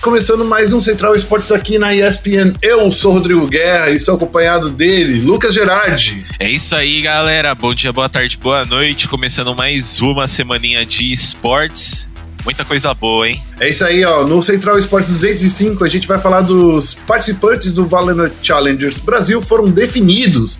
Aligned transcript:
começando 0.00 0.44
mais 0.44 0.72
um 0.72 0.80
Central 0.80 1.14
Esportes 1.14 1.52
aqui 1.52 1.78
na 1.78 1.94
ESPN. 1.94 2.54
Eu 2.62 2.90
sou 2.90 3.12
Rodrigo 3.12 3.46
Guerra 3.46 3.90
e 3.90 4.00
sou 4.00 4.14
acompanhado 4.14 4.70
dele, 4.70 5.20
Lucas 5.20 5.52
Gerardi. 5.52 6.24
É 6.38 6.48
isso 6.48 6.74
aí, 6.74 7.02
galera. 7.02 7.54
Bom 7.54 7.74
dia, 7.74 7.92
boa 7.92 8.08
tarde, 8.08 8.36
boa 8.38 8.64
noite. 8.64 9.06
Começando 9.06 9.54
mais 9.54 10.00
uma 10.00 10.26
semaninha 10.26 10.86
de 10.86 11.12
esportes. 11.12 12.10
Muita 12.44 12.64
coisa 12.64 12.94
boa, 12.94 13.28
hein? 13.28 13.40
É 13.58 13.68
isso 13.68 13.84
aí, 13.84 14.02
ó. 14.04 14.26
No 14.26 14.42
Central 14.42 14.78
Esportes 14.78 15.10
205, 15.10 15.84
a 15.84 15.88
gente 15.88 16.08
vai 16.08 16.18
falar 16.18 16.40
dos 16.40 16.94
participantes 17.06 17.70
do 17.70 17.86
Valorant 17.86 18.32
Challengers 18.42 18.98
Brasil 18.98 19.42
foram 19.42 19.70
definidos. 19.70 20.58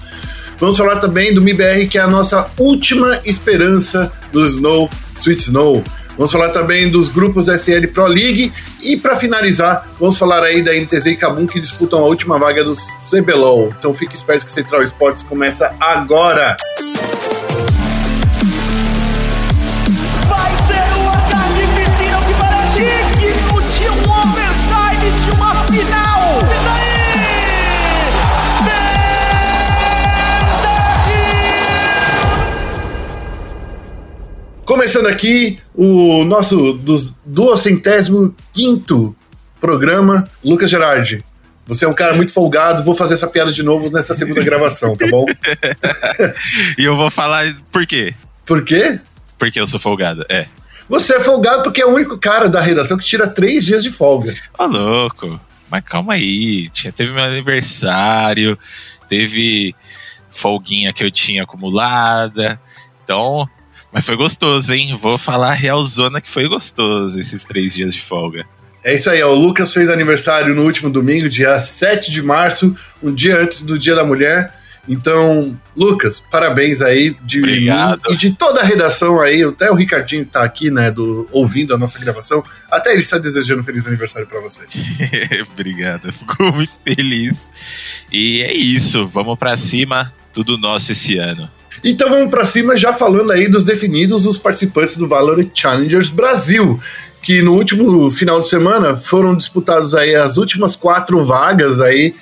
Vamos 0.59 0.77
falar 0.77 0.96
também 0.96 1.32
do 1.32 1.41
MIBR, 1.41 1.88
que 1.88 1.96
é 1.96 2.02
a 2.02 2.07
nossa 2.07 2.46
última 2.59 3.18
esperança 3.25 4.12
do 4.30 4.45
Snow, 4.45 4.91
Sweet 5.18 5.41
Snow. 5.41 5.82
Vamos 6.21 6.32
falar 6.32 6.50
também 6.50 6.91
dos 6.91 7.09
grupos 7.09 7.48
SL 7.48 7.86
Pro 7.95 8.07
League 8.07 8.53
e 8.82 8.95
para 8.95 9.16
finalizar, 9.16 9.89
vamos 9.98 10.18
falar 10.18 10.43
aí 10.43 10.61
da 10.61 10.75
NTZ 10.75 11.07
e 11.07 11.17
Kabum 11.17 11.46
que 11.46 11.58
disputam 11.58 11.99
a 11.99 12.03
última 12.03 12.39
vaga 12.39 12.62
do 12.62 12.75
CBLOL. 13.08 13.72
Então 13.79 13.95
fique 13.95 14.14
esperto 14.14 14.45
que 14.45 14.53
Central 14.53 14.82
Esportes 14.82 15.22
começa 15.22 15.75
agora. 15.81 16.59
Começando 34.80 35.08
aqui 35.08 35.58
o 35.75 36.25
nosso 36.25 36.72
dos 36.72 37.14
duocentésimo 37.27 38.34
quinto 38.50 39.14
programa, 39.61 40.27
Lucas 40.42 40.70
Gerardi. 40.70 41.22
Você 41.66 41.84
é 41.84 41.89
um 41.89 41.92
cara 41.92 42.14
muito 42.14 42.33
folgado, 42.33 42.83
vou 42.83 42.94
fazer 42.94 43.12
essa 43.12 43.27
piada 43.27 43.53
de 43.53 43.62
novo 43.62 43.91
nessa 43.91 44.14
segunda 44.14 44.42
gravação, 44.42 44.97
tá 44.97 45.06
bom? 45.11 45.27
e 46.78 46.83
eu 46.83 46.97
vou 46.97 47.11
falar 47.11 47.55
por 47.70 47.87
quê? 47.87 48.14
Por 48.47 48.64
quê? 48.64 48.98
Porque 49.39 49.61
eu 49.61 49.67
sou 49.67 49.78
folgado, 49.78 50.25
é. 50.31 50.47
Você 50.89 51.17
é 51.17 51.20
folgado 51.20 51.62
porque 51.62 51.83
é 51.83 51.87
o 51.87 51.94
único 51.94 52.17
cara 52.17 52.48
da 52.48 52.62
redação 52.62 52.97
que 52.97 53.05
tira 53.05 53.28
três 53.28 53.67
dias 53.67 53.83
de 53.83 53.91
folga. 53.91 54.33
Ô, 54.59 54.65
louco. 54.65 55.39
Mas 55.70 55.84
calma 55.84 56.15
aí. 56.15 56.70
Tinha, 56.70 56.91
teve 56.91 57.12
meu 57.12 57.22
aniversário, 57.22 58.59
teve 59.06 59.75
folguinha 60.31 60.91
que 60.91 61.05
eu 61.05 61.11
tinha 61.11 61.42
acumulada. 61.42 62.59
Então, 63.05 63.47
mas 63.93 64.07
foi 64.07 64.17
gostoso, 64.17 64.73
hein? 64.73 64.97
Vou 65.01 65.19
falar 65.19 65.51
a 65.51 65.55
real 65.55 65.83
zona 65.83 66.21
que 66.21 66.31
foi 66.31 66.49
gostoso 66.49 67.19
esses 67.19 67.45
três 67.45 67.75
dias 67.75 67.95
de 67.95 68.01
folga. 68.01 68.47
É 68.83 68.95
isso 68.95 69.11
aí, 69.11 69.23
ó. 69.23 69.31
o 69.31 69.39
Lucas 69.39 69.73
fez 69.73 69.91
aniversário 69.91 70.55
no 70.55 70.63
último 70.63 70.89
domingo, 70.89 71.29
dia 71.29 71.59
7 71.59 72.11
de 72.11 72.23
março, 72.23 72.75
um 73.03 73.13
dia 73.13 73.41
antes 73.41 73.61
do 73.61 73.79
Dia 73.79 73.95
da 73.95 74.05
Mulher. 74.05 74.59
Então, 74.89 75.57
Lucas, 75.77 76.23
parabéns 76.31 76.81
aí 76.81 77.15
de 77.23 77.39
Obrigado. 77.41 78.01
e 78.09 78.17
de 78.17 78.31
toda 78.33 78.61
a 78.61 78.65
redação 78.65 79.21
aí, 79.21 79.43
até 79.45 79.71
o 79.71 79.75
Ricardinho 79.75 80.25
tá 80.25 80.43
aqui, 80.43 80.71
né, 80.71 80.91
do, 80.91 81.29
ouvindo 81.31 81.75
a 81.75 81.79
nossa 81.79 81.99
gravação, 81.99 82.43
até 82.71 82.91
ele 82.91 83.01
está 83.01 83.19
desejando 83.19 83.61
um 83.61 83.65
feliz 83.65 83.87
aniversário 83.87 84.27
para 84.27 84.41
você. 84.41 84.63
Obrigado, 85.53 86.11
fico 86.13 86.43
muito 86.53 86.73
feliz. 86.83 87.53
E 88.11 88.43
é 88.43 88.55
isso, 88.55 89.07
vamos 89.07 89.39
para 89.39 89.57
cima, 89.57 90.11
tudo 90.33 90.57
nosso 90.57 90.93
esse 90.93 91.19
ano. 91.19 91.49
Então 91.83 92.11
vamos 92.11 92.31
para 92.31 92.45
cima 92.45 92.77
já 92.77 92.93
falando 92.93 93.33
aí 93.33 93.49
dos 93.49 93.65
definidos 93.65 94.27
os 94.27 94.37
participantes 94.37 94.97
do 94.97 95.09
Valorant 95.09 95.51
Challengers 95.55 96.11
Brasil, 96.11 96.81
que 97.23 97.43
no 97.43 97.55
último 97.55 98.11
final 98.11 98.41
de 98.41 98.49
semana 98.49 98.97
foram 98.97 99.37
disputadas 99.37 99.95
aí 99.95 100.15
as 100.15 100.37
últimas 100.37 100.75
quatro 100.75 101.25
vagas 101.25 101.81
aí 101.81 102.15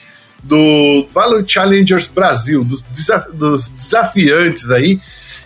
do 0.43 1.07
Valorant 1.13 1.49
Challengers 1.49 2.07
Brasil, 2.07 2.63
dos, 2.63 2.83
desaf 2.83 3.33
dos 3.33 3.69
desafiantes 3.71 4.71
aí, 4.71 5.00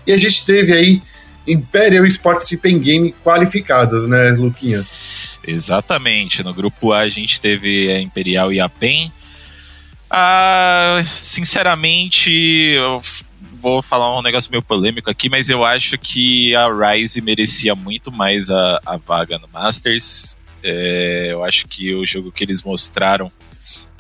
e 0.06 0.12
a 0.12 0.16
gente 0.16 0.44
teve 0.44 0.72
aí 0.72 1.02
Imperial 1.46 2.06
Sports 2.06 2.52
e 2.52 2.56
Pen 2.56 2.78
Game 2.78 3.14
qualificadas, 3.24 4.06
né, 4.06 4.30
Luquinhas? 4.30 5.38
Exatamente. 5.46 6.42
No 6.42 6.54
grupo 6.54 6.92
A 6.92 7.00
a 7.00 7.08
gente 7.08 7.40
teve 7.40 7.90
a 7.90 8.00
Imperial 8.00 8.52
e 8.52 8.60
a 8.60 8.68
PEN. 8.68 9.12
Ah, 10.08 11.02
sinceramente, 11.04 12.74
vou 13.62 13.80
falar 13.80 14.18
um 14.18 14.22
negócio 14.22 14.50
meio 14.50 14.62
polêmico 14.62 15.08
aqui, 15.08 15.28
mas 15.28 15.48
eu 15.48 15.64
acho 15.64 15.96
que 15.96 16.54
a 16.56 16.68
Rise 16.68 17.20
merecia 17.20 17.76
muito 17.76 18.10
mais 18.10 18.50
a, 18.50 18.80
a 18.84 18.96
vaga 18.96 19.38
no 19.38 19.48
Masters. 19.52 20.36
É, 20.64 21.28
eu 21.30 21.44
acho 21.44 21.68
que 21.68 21.94
o 21.94 22.04
jogo 22.04 22.32
que 22.32 22.42
eles 22.42 22.62
mostraram 22.64 23.30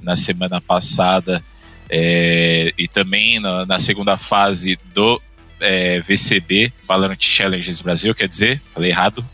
na 0.02 0.16
semana 0.16 0.60
passada 0.60 1.42
é, 1.88 2.74
e 2.76 2.88
também 2.88 3.38
na, 3.38 3.64
na, 3.64 3.78
segunda 3.78 4.16
fase 4.16 4.76
do 4.92 5.22
é, 5.60 6.00
VCB, 6.00 6.72
Valorant 6.86 7.20
Challenges 7.20 7.80
Brasil, 7.82 8.12
quer 8.14 8.26
dizer, 8.26 8.60
falei 8.74 8.90
errado. 8.90 9.24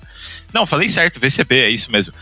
Não, 0.53 0.67
falei 0.67 0.89
certo, 0.89 1.21
VCB, 1.21 1.57
é 1.61 1.71
isso 1.71 1.91
mesmo. 1.91 2.15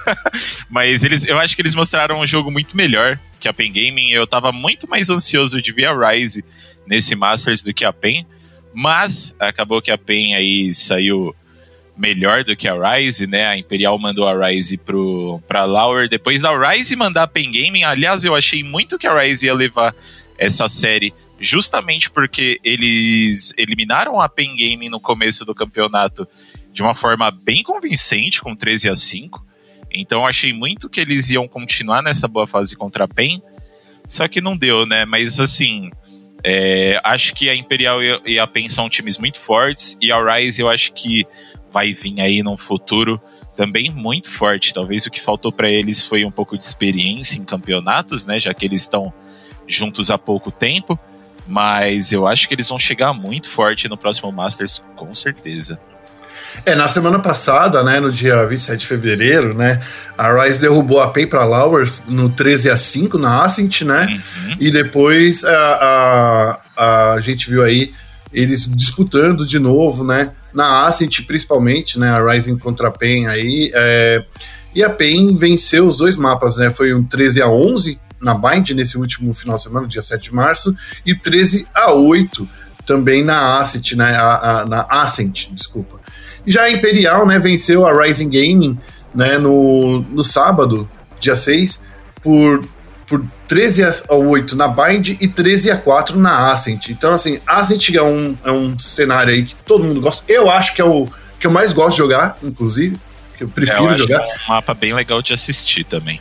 Mas 0.68 1.04
eles, 1.04 1.24
eu 1.24 1.38
acho 1.38 1.54
que 1.54 1.62
eles 1.62 1.74
mostraram 1.74 2.20
um 2.20 2.26
jogo 2.26 2.50
muito 2.50 2.76
melhor 2.76 3.18
que 3.38 3.48
a 3.48 3.52
Pen 3.52 3.72
Gaming. 3.72 4.10
Eu 4.10 4.26
tava 4.26 4.52
muito 4.52 4.88
mais 4.88 5.08
ansioso 5.08 5.60
de 5.62 5.72
ver 5.72 5.86
a 5.86 6.10
Rise 6.10 6.44
nesse 6.86 7.14
Masters 7.14 7.62
do 7.62 7.72
que 7.72 7.84
a 7.84 7.92
PEN, 7.92 8.26
mas 8.74 9.34
acabou 9.38 9.80
que 9.80 9.90
a 9.90 9.98
PEN 9.98 10.34
aí 10.34 10.74
saiu 10.74 11.34
melhor 11.96 12.42
do 12.42 12.56
que 12.56 12.66
a 12.66 12.74
Rise, 12.74 13.26
né? 13.26 13.46
A 13.46 13.56
Imperial 13.56 13.98
mandou 13.98 14.26
a 14.26 14.48
Rise 14.48 14.76
pro, 14.76 15.40
pra 15.46 15.64
Lauer. 15.64 16.08
Depois 16.08 16.42
da 16.42 16.50
Rise 16.50 16.96
mandar 16.96 17.24
a 17.24 17.28
PEN 17.28 17.52
Gaming, 17.52 17.84
aliás, 17.84 18.24
eu 18.24 18.34
achei 18.34 18.64
muito 18.64 18.98
que 18.98 19.06
a 19.06 19.20
Rise 19.20 19.46
ia 19.46 19.54
levar 19.54 19.94
essa 20.38 20.68
série 20.68 21.12
justamente 21.38 22.10
porque 22.10 22.58
eles 22.64 23.52
eliminaram 23.56 24.20
a 24.20 24.28
PEN 24.28 24.56
Gaming 24.56 24.88
no 24.88 25.00
começo 25.00 25.44
do 25.44 25.54
campeonato 25.54 26.26
de 26.72 26.82
uma 26.82 26.94
forma 26.94 27.30
bem 27.30 27.62
convincente, 27.62 28.40
com 28.40 28.54
13 28.54 28.88
a 28.88 28.96
5. 28.96 29.44
Então 29.92 30.26
achei 30.26 30.52
muito 30.52 30.88
que 30.88 31.00
eles 31.00 31.30
iam 31.30 31.48
continuar 31.48 32.02
nessa 32.02 32.28
boa 32.28 32.46
fase 32.46 32.76
contra 32.76 33.04
a 33.04 33.08
PEN, 33.08 33.42
só 34.06 34.28
que 34.28 34.40
não 34.40 34.56
deu, 34.56 34.86
né? 34.86 35.04
Mas 35.04 35.40
assim, 35.40 35.90
é, 36.44 37.00
acho 37.02 37.34
que 37.34 37.48
a 37.48 37.54
Imperial 37.54 38.00
e 38.24 38.38
a 38.38 38.46
PEN 38.46 38.68
são 38.68 38.88
times 38.88 39.18
muito 39.18 39.40
fortes 39.40 39.96
e 40.00 40.12
a 40.12 40.36
Rise 40.36 40.60
eu 40.60 40.68
acho 40.68 40.92
que 40.92 41.26
vai 41.72 41.92
vir 41.92 42.20
aí 42.20 42.42
num 42.42 42.56
futuro 42.56 43.20
também 43.56 43.90
muito 43.90 44.30
forte. 44.30 44.72
Talvez 44.72 45.06
o 45.06 45.10
que 45.10 45.20
faltou 45.20 45.52
para 45.52 45.70
eles 45.70 46.06
foi 46.06 46.24
um 46.24 46.30
pouco 46.30 46.56
de 46.56 46.64
experiência 46.64 47.36
em 47.36 47.44
campeonatos, 47.44 48.24
né? 48.24 48.40
Já 48.40 48.54
que 48.54 48.64
eles 48.64 48.82
estão 48.82 49.12
juntos 49.66 50.10
há 50.10 50.16
pouco 50.16 50.50
tempo. 50.50 50.98
Mas 51.46 52.12
eu 52.12 52.26
acho 52.26 52.46
que 52.46 52.54
eles 52.54 52.68
vão 52.68 52.78
chegar 52.78 53.12
muito 53.12 53.48
forte 53.48 53.88
no 53.88 53.98
próximo 53.98 54.30
Masters, 54.30 54.82
com 54.94 55.12
certeza. 55.14 55.80
É, 56.64 56.74
na 56.74 56.88
semana 56.88 57.18
passada, 57.18 57.82
né, 57.82 58.00
no 58.00 58.12
dia 58.12 58.46
27 58.46 58.80
de 58.80 58.86
fevereiro, 58.86 59.54
né, 59.54 59.80
a 60.16 60.32
Rise 60.32 60.60
derrubou 60.60 61.00
a 61.00 61.08
Pay 61.08 61.26
para 61.26 61.44
Lowers 61.44 62.02
no 62.06 62.28
13 62.28 62.70
a 62.70 62.76
5 62.76 63.18
na 63.18 63.42
Ascent, 63.42 63.82
né? 63.82 64.06
Uhum. 64.36 64.56
E 64.60 64.70
depois 64.70 65.44
a, 65.44 66.58
a, 66.76 67.14
a 67.14 67.20
gente 67.20 67.48
viu 67.48 67.62
aí 67.62 67.92
eles 68.32 68.68
disputando 68.68 69.44
de 69.44 69.58
novo, 69.58 70.04
né? 70.04 70.32
Na 70.54 70.86
Ascent, 70.86 71.26
principalmente, 71.26 71.98
né? 71.98 72.10
A 72.10 72.24
Rising 72.32 72.58
contra 72.58 72.88
a 72.88 72.90
PEN 72.90 73.26
aí. 73.26 73.70
É, 73.74 74.24
e 74.74 74.82
a 74.82 74.90
PEN 74.90 75.34
venceu 75.34 75.86
os 75.86 75.98
dois 75.98 76.16
mapas, 76.16 76.56
né? 76.56 76.70
Foi 76.70 76.94
um 76.94 77.02
13 77.02 77.42
a 77.42 77.48
11 77.48 77.98
na 78.20 78.34
Bind 78.34 78.70
nesse 78.70 78.98
último 78.98 79.32
final 79.34 79.56
de 79.56 79.62
semana, 79.62 79.86
dia 79.86 80.02
7 80.02 80.24
de 80.24 80.34
março, 80.34 80.76
e 81.04 81.14
13 81.14 81.66
a 81.74 81.92
8 81.92 82.46
também 82.86 83.24
na 83.24 83.58
Ascent, 83.58 83.92
né? 83.92 84.14
A, 84.14 84.60
a, 84.60 84.66
na 84.66 84.86
Ascent, 84.88 85.48
desculpa. 85.52 85.99
Já 86.46 86.62
a 86.62 86.70
Imperial, 86.70 87.26
né, 87.26 87.38
venceu 87.38 87.86
a 87.86 87.92
Rising 87.92 88.30
Gaming, 88.30 88.78
né, 89.14 89.38
no, 89.38 90.00
no 90.00 90.24
sábado, 90.24 90.88
dia 91.18 91.36
6, 91.36 91.82
por, 92.22 92.64
por 93.06 93.24
13 93.48 93.82
a 94.08 94.14
8 94.14 94.56
na 94.56 94.68
Bind 94.68 95.16
e 95.20 95.28
13 95.28 95.70
a 95.70 95.76
4 95.76 96.18
na 96.18 96.52
Ascent. 96.52 96.88
Então, 96.88 97.14
assim, 97.14 97.40
Ascent 97.46 97.90
é 97.94 98.02
um, 98.02 98.36
é 98.44 98.52
um 98.52 98.78
cenário 98.78 99.32
aí 99.32 99.44
que 99.44 99.54
todo 99.54 99.84
mundo 99.84 100.00
gosta. 100.00 100.22
Eu 100.28 100.50
acho 100.50 100.74
que 100.74 100.80
é 100.80 100.84
o 100.84 101.08
que 101.38 101.46
eu 101.46 101.50
mais 101.50 101.72
gosto 101.72 101.92
de 101.92 101.98
jogar, 101.98 102.38
inclusive, 102.42 102.98
que 103.36 103.44
eu 103.44 103.48
prefiro 103.48 103.88
é, 103.88 103.92
eu 103.92 103.98
jogar. 103.98 104.22
é 104.22 104.24
um 104.24 104.48
mapa 104.48 104.74
bem 104.74 104.92
legal 104.92 105.22
de 105.22 105.32
assistir 105.32 105.84
também. 105.84 106.20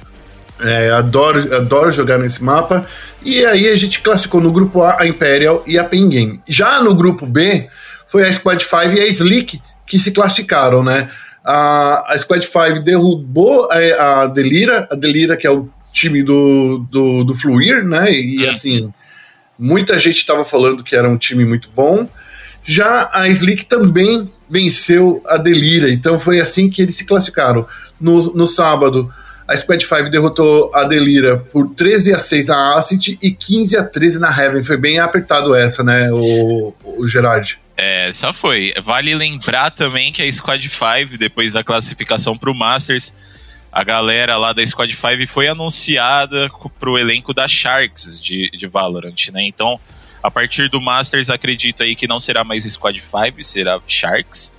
É, 0.61 0.89
adoro, 0.91 1.55
adoro 1.55 1.91
jogar 1.91 2.17
nesse 2.17 2.43
mapa. 2.43 2.85
E 3.23 3.45
aí 3.45 3.67
a 3.69 3.75
gente 3.75 4.01
classificou 4.01 4.41
no 4.41 4.51
grupo 4.51 4.83
A 4.83 5.01
a 5.01 5.07
Imperial 5.07 5.63
e 5.65 5.77
a 5.77 5.83
Pen 5.83 6.09
Game. 6.09 6.41
Já 6.47 6.81
no 6.81 6.93
grupo 6.93 7.25
B 7.25 7.69
foi 8.09 8.27
a 8.27 8.33
Squad 8.33 8.63
5 8.63 8.97
e 8.97 8.99
a 8.99 9.07
Slick 9.07 9.61
que 9.89 9.99
se 9.99 10.11
classificaram, 10.11 10.83
né? 10.83 11.09
A, 11.43 12.13
a 12.13 12.17
Squad 12.19 12.45
5 12.45 12.81
derrubou 12.81 13.67
a, 13.71 14.21
a 14.21 14.27
Delira, 14.27 14.87
a 14.89 14.95
Delira 14.95 15.35
que 15.35 15.47
é 15.47 15.51
o 15.51 15.67
time 15.91 16.21
do, 16.21 16.85
do, 16.89 17.23
do 17.23 17.33
Fluir, 17.33 17.83
né? 17.83 18.13
E 18.13 18.43
uhum. 18.43 18.49
assim, 18.49 18.93
muita 19.57 19.97
gente 19.97 20.17
estava 20.17 20.45
falando 20.45 20.83
que 20.83 20.95
era 20.95 21.09
um 21.09 21.17
time 21.17 21.43
muito 21.43 21.69
bom. 21.75 22.07
Já 22.63 23.09
a 23.11 23.27
Slick 23.29 23.65
também 23.65 24.31
venceu 24.47 25.23
a 25.27 25.37
Delira, 25.37 25.89
então 25.89 26.19
foi 26.19 26.39
assim 26.39 26.69
que 26.69 26.83
eles 26.83 26.95
se 26.95 27.05
classificaram. 27.05 27.67
No, 27.99 28.33
no 28.35 28.45
sábado, 28.45 29.11
A 29.47 29.57
Squad 29.57 29.83
5 29.83 30.11
derrotou 30.11 30.71
a 30.75 30.83
Delira 30.83 31.37
por 31.37 31.69
13 31.69 32.13
a 32.13 32.19
6 32.19 32.45
na 32.45 32.75
Acid 32.75 33.17
e 33.19 33.31
15 33.31 33.75
a 33.75 33.83
13 33.83 34.19
na 34.19 34.29
Heaven. 34.29 34.63
Foi 34.63 34.77
bem 34.77 34.99
apertado 34.99 35.55
essa, 35.55 35.83
né, 35.83 36.11
o, 36.11 36.73
o 36.83 37.07
Gerard? 37.07 37.59
É, 37.81 38.11
só 38.11 38.33
foi. 38.33 38.73
Vale 38.83 39.15
lembrar 39.15 39.71
também 39.71 40.11
que 40.11 40.21
a 40.21 40.29
Squad 40.29 40.67
5, 40.67 41.17
depois 41.17 41.53
da 41.53 41.63
classificação 41.63 42.37
para 42.37 42.51
o 42.51 42.53
Masters, 42.53 43.13
a 43.71 43.85
galera 43.85 44.35
lá 44.35 44.51
da 44.51 44.65
Squad 44.65 44.93
5 44.93 45.25
foi 45.27 45.47
anunciada 45.47 46.51
para 46.77 46.89
o 46.89 46.97
elenco 46.97 47.33
da 47.33 47.47
Sharks 47.47 48.19
de, 48.21 48.49
de 48.49 48.67
Valorant, 48.67 49.29
né? 49.31 49.43
Então, 49.43 49.79
a 50.21 50.29
partir 50.29 50.67
do 50.67 50.81
Masters, 50.81 51.29
acredito 51.29 51.81
aí 51.81 51.95
que 51.95 52.05
não 52.05 52.19
será 52.19 52.43
mais 52.43 52.65
Squad 52.65 52.99
5, 52.99 53.41
será 53.45 53.79
Sharks. 53.87 54.53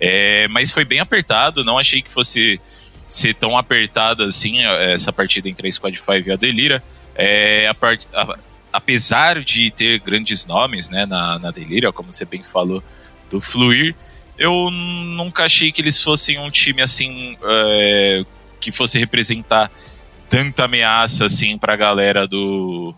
É, 0.00 0.48
mas 0.48 0.72
foi 0.72 0.84
bem 0.84 0.98
apertado, 0.98 1.62
não 1.62 1.78
achei 1.78 2.02
que 2.02 2.10
fosse 2.10 2.60
ser 3.06 3.32
tão 3.34 3.56
apertado 3.56 4.24
assim 4.24 4.64
essa 4.64 5.12
partida 5.12 5.48
entre 5.48 5.68
a 5.68 5.70
Squad 5.70 5.96
5 5.96 6.28
e 6.28 6.32
a 6.32 6.36
Delira. 6.36 6.82
É, 7.14 7.68
a 7.68 7.74
part, 7.74 8.08
a, 8.12 8.36
apesar 8.76 9.42
de 9.42 9.70
ter 9.70 9.98
grandes 10.00 10.44
nomes 10.44 10.90
né, 10.90 11.06
na, 11.06 11.38
na 11.38 11.50
Delira, 11.50 11.90
como 11.92 12.12
você 12.12 12.26
bem 12.26 12.42
falou, 12.42 12.82
do 13.30 13.40
Fluir, 13.40 13.94
eu 14.38 14.70
nunca 14.70 15.46
achei 15.46 15.72
que 15.72 15.80
eles 15.80 16.02
fossem 16.02 16.38
um 16.38 16.50
time 16.50 16.82
assim 16.82 17.38
é, 17.42 18.22
que 18.60 18.70
fosse 18.70 18.98
representar 18.98 19.70
tanta 20.28 20.64
ameaça 20.64 21.24
assim 21.24 21.56
para 21.56 21.72
a 21.72 21.76
galera 21.76 22.28
do, 22.28 22.94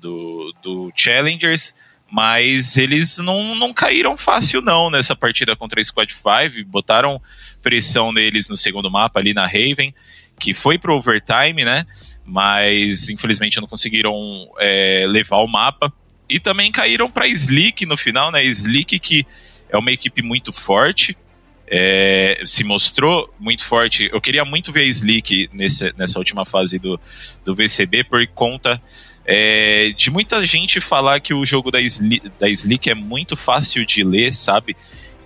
do, 0.00 0.54
do 0.62 0.92
Challengers, 0.94 1.74
mas 2.08 2.76
eles 2.76 3.18
não, 3.18 3.56
não 3.56 3.74
caíram 3.74 4.16
fácil 4.16 4.62
não 4.62 4.90
nessa 4.90 5.16
partida 5.16 5.56
contra 5.56 5.80
a 5.80 5.84
Squad 5.84 6.12
5, 6.12 6.68
botaram 6.68 7.20
pressão 7.60 8.12
neles 8.12 8.48
no 8.48 8.56
segundo 8.56 8.88
mapa 8.88 9.18
ali 9.18 9.34
na 9.34 9.44
Raven, 9.44 9.92
que 10.40 10.54
foi 10.54 10.78
pro 10.78 10.96
overtime, 10.96 11.64
né? 11.64 11.86
Mas 12.24 13.10
infelizmente 13.10 13.60
não 13.60 13.68
conseguiram 13.68 14.14
é, 14.58 15.04
levar 15.06 15.36
o 15.36 15.46
mapa. 15.46 15.92
E 16.28 16.40
também 16.40 16.72
caíram 16.72 17.10
para 17.10 17.28
Slick 17.28 17.84
no 17.86 17.96
final, 17.96 18.32
né? 18.32 18.42
Slick 18.44 18.98
que 18.98 19.26
é 19.68 19.76
uma 19.76 19.92
equipe 19.92 20.22
muito 20.22 20.52
forte, 20.52 21.16
é, 21.66 22.40
se 22.44 22.64
mostrou 22.64 23.32
muito 23.38 23.64
forte. 23.64 24.08
Eu 24.12 24.20
queria 24.20 24.44
muito 24.44 24.72
ver 24.72 24.80
a 24.80 24.86
Slick 24.86 25.48
nesse, 25.52 25.94
nessa 25.96 26.18
última 26.18 26.44
fase 26.44 26.78
do, 26.78 26.98
do 27.44 27.54
VCB 27.54 28.04
por 28.04 28.26
conta 28.28 28.80
é, 29.24 29.92
de 29.96 30.10
muita 30.10 30.44
gente 30.44 30.80
falar 30.80 31.20
que 31.20 31.32
o 31.32 31.44
jogo 31.44 31.70
da, 31.70 31.80
Sli, 31.80 32.20
da 32.38 32.48
Slick 32.48 32.90
é 32.90 32.94
muito 32.94 33.36
fácil 33.36 33.86
de 33.86 34.02
ler, 34.02 34.32
sabe? 34.32 34.76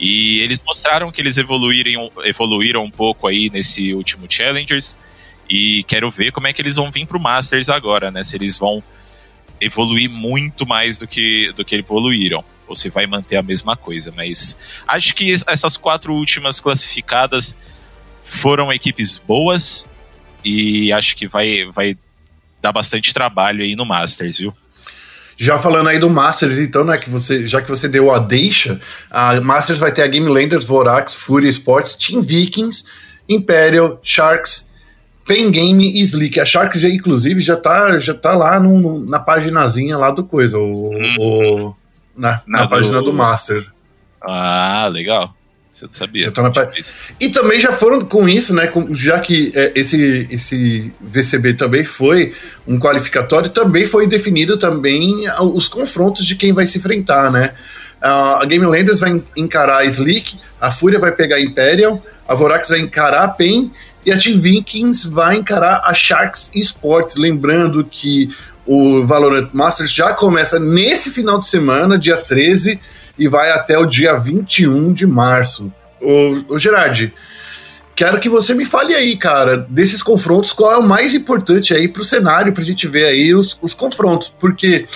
E 0.06 0.40
eles 0.40 0.62
mostraram 0.62 1.10
que 1.10 1.18
eles 1.18 1.38
evoluíram, 1.38 2.12
evoluíram 2.24 2.84
um 2.84 2.90
pouco 2.90 3.26
aí 3.26 3.48
nesse 3.48 3.94
último 3.94 4.26
Challengers. 4.28 4.98
E 5.48 5.82
quero 5.84 6.10
ver 6.10 6.30
como 6.30 6.46
é 6.46 6.52
que 6.52 6.60
eles 6.60 6.76
vão 6.76 6.90
vir 6.90 7.06
pro 7.06 7.18
Masters 7.18 7.70
agora, 7.70 8.10
né? 8.10 8.22
Se 8.22 8.36
eles 8.36 8.58
vão 8.58 8.84
evoluir 9.58 10.10
muito 10.10 10.66
mais 10.66 10.98
do 10.98 11.08
que, 11.08 11.50
do 11.54 11.64
que 11.64 11.76
evoluíram. 11.76 12.44
Ou 12.68 12.76
se 12.76 12.90
vai 12.90 13.06
manter 13.06 13.38
a 13.38 13.42
mesma 13.42 13.78
coisa. 13.78 14.12
Mas 14.14 14.58
acho 14.86 15.14
que 15.14 15.32
essas 15.46 15.74
quatro 15.74 16.12
últimas 16.12 16.60
classificadas 16.60 17.56
foram 18.22 18.70
equipes 18.70 19.18
boas. 19.18 19.86
E 20.44 20.92
acho 20.92 21.16
que 21.16 21.26
vai, 21.26 21.64
vai 21.72 21.96
dar 22.60 22.72
bastante 22.72 23.14
trabalho 23.14 23.64
aí 23.64 23.74
no 23.74 23.86
Masters, 23.86 24.36
viu? 24.36 24.54
Já 25.36 25.58
falando 25.58 25.88
aí 25.88 25.98
do 25.98 26.08
Masters, 26.08 26.58
então, 26.58 26.84
né, 26.84 26.96
que 26.96 27.10
você, 27.10 27.46
já 27.46 27.60
que 27.60 27.68
você 27.68 27.88
deu 27.88 28.12
a 28.12 28.18
deixa, 28.18 28.80
a 29.10 29.40
Masters 29.40 29.78
vai 29.78 29.92
ter 29.92 30.02
a 30.02 30.06
Game 30.06 30.28
Landers, 30.28 30.64
Vorax, 30.64 31.14
Fury 31.14 31.48
Sports, 31.48 31.94
Team 31.94 32.22
Vikings, 32.22 32.84
Imperial, 33.28 33.98
Sharks, 34.02 34.68
Pen 35.26 35.50
Game 35.50 35.84
e 35.84 36.00
Slick. 36.02 36.38
A 36.38 36.44
Sharks, 36.44 36.80
já, 36.80 36.88
inclusive, 36.88 37.40
já 37.40 37.56
tá, 37.56 37.98
já 37.98 38.14
tá 38.14 38.34
lá 38.34 38.60
no, 38.60 39.00
na 39.04 39.18
paginazinha 39.18 39.96
lá 39.98 40.10
do 40.10 40.24
coisa, 40.24 40.58
o, 40.58 40.92
o 41.18 41.74
na, 42.16 42.42
na, 42.46 42.60
na 42.60 42.68
página 42.68 42.98
do... 42.98 43.06
do 43.06 43.12
Masters. 43.12 43.72
Ah, 44.20 44.88
legal. 44.92 45.34
Você 45.74 45.86
não 45.86 45.92
sabia. 45.92 46.30
Tá 46.30 46.70
e 47.18 47.30
também 47.30 47.58
já 47.58 47.72
foram 47.72 47.98
com 47.98 48.28
isso, 48.28 48.54
né? 48.54 48.68
Com, 48.68 48.94
já 48.94 49.18
que 49.18 49.50
é, 49.56 49.72
esse, 49.74 50.28
esse 50.30 50.94
VCB 51.00 51.54
também 51.54 51.84
foi 51.84 52.32
um 52.64 52.78
qualificatório, 52.78 53.50
também 53.50 53.84
foi 53.84 54.06
definido 54.06 54.56
também 54.56 55.24
os 55.40 55.66
confrontos 55.66 56.24
de 56.24 56.36
quem 56.36 56.52
vai 56.52 56.64
se 56.64 56.78
enfrentar, 56.78 57.30
né? 57.30 57.54
a 58.00 58.44
Game 58.44 58.66
Landers 58.66 59.00
vai 59.00 59.22
encarar 59.34 59.78
a 59.78 59.84
Slick, 59.86 60.38
a 60.60 60.70
Fúria 60.70 60.98
vai 60.98 61.10
pegar 61.10 61.36
a 61.36 61.40
Imperial, 61.40 62.04
a 62.28 62.34
Vorax 62.34 62.68
vai 62.68 62.78
encarar 62.78 63.24
a 63.24 63.28
PEN 63.28 63.70
e 64.04 64.12
a 64.12 64.18
Team 64.18 64.38
Vikings 64.38 65.08
vai 65.08 65.36
encarar 65.36 65.80
a 65.84 65.94
Sharks 65.94 66.50
Esports. 66.54 67.16
Lembrando 67.16 67.82
que 67.82 68.28
o 68.66 69.06
Valorant 69.06 69.48
Masters 69.54 69.90
já 69.90 70.12
começa 70.12 70.58
nesse 70.58 71.10
final 71.10 71.38
de 71.38 71.46
semana, 71.46 71.98
dia 71.98 72.18
13 72.18 72.78
e 73.18 73.28
vai 73.28 73.50
até 73.52 73.78
o 73.78 73.86
dia 73.86 74.14
21 74.14 74.92
de 74.92 75.06
março. 75.06 75.72
Ô, 76.00 76.54
ô 76.54 76.58
Gerard, 76.58 77.12
quero 77.94 78.20
que 78.20 78.28
você 78.28 78.54
me 78.54 78.64
fale 78.64 78.94
aí, 78.94 79.16
cara, 79.16 79.56
desses 79.56 80.02
confrontos, 80.02 80.52
qual 80.52 80.72
é 80.72 80.76
o 80.76 80.82
mais 80.82 81.14
importante 81.14 81.72
aí 81.74 81.88
pro 81.88 82.04
cenário, 82.04 82.52
pra 82.52 82.64
gente 82.64 82.88
ver 82.88 83.06
aí 83.06 83.34
os, 83.34 83.58
os 83.62 83.74
confrontos, 83.74 84.28
porque 84.28 84.86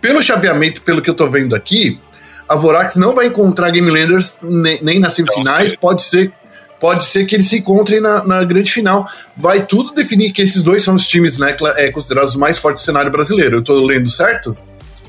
pelo 0.00 0.22
chaveamento, 0.22 0.82
pelo 0.82 1.02
que 1.02 1.10
eu 1.10 1.14
tô 1.14 1.28
vendo 1.28 1.54
aqui, 1.54 2.00
a 2.48 2.54
Vorax 2.54 2.96
não 2.96 3.14
vai 3.14 3.26
encontrar 3.26 3.70
Game 3.70 3.90
Landers 3.90 4.38
nem, 4.42 4.82
nem 4.82 4.98
nas 5.00 5.14
semifinais, 5.14 5.74
pode 5.74 6.02
ser 6.02 6.32
pode 6.78 7.06
ser 7.06 7.24
que 7.24 7.34
eles 7.34 7.48
se 7.48 7.56
encontrem 7.56 8.00
na, 8.00 8.22
na, 8.24 8.44
grande 8.44 8.70
final. 8.70 9.08
Vai 9.34 9.64
tudo 9.64 9.94
definir 9.94 10.30
que 10.30 10.42
esses 10.42 10.62
dois 10.62 10.84
são 10.84 10.94
os 10.94 11.06
times 11.06 11.38
né, 11.38 11.56
é, 11.76 11.90
considerados 11.90 12.32
os 12.32 12.36
mais 12.36 12.58
fortes 12.58 12.82
do 12.82 12.86
cenário 12.86 13.10
brasileiro. 13.10 13.56
Eu 13.56 13.62
tô 13.62 13.74
lendo 13.84 14.10
certo? 14.10 14.54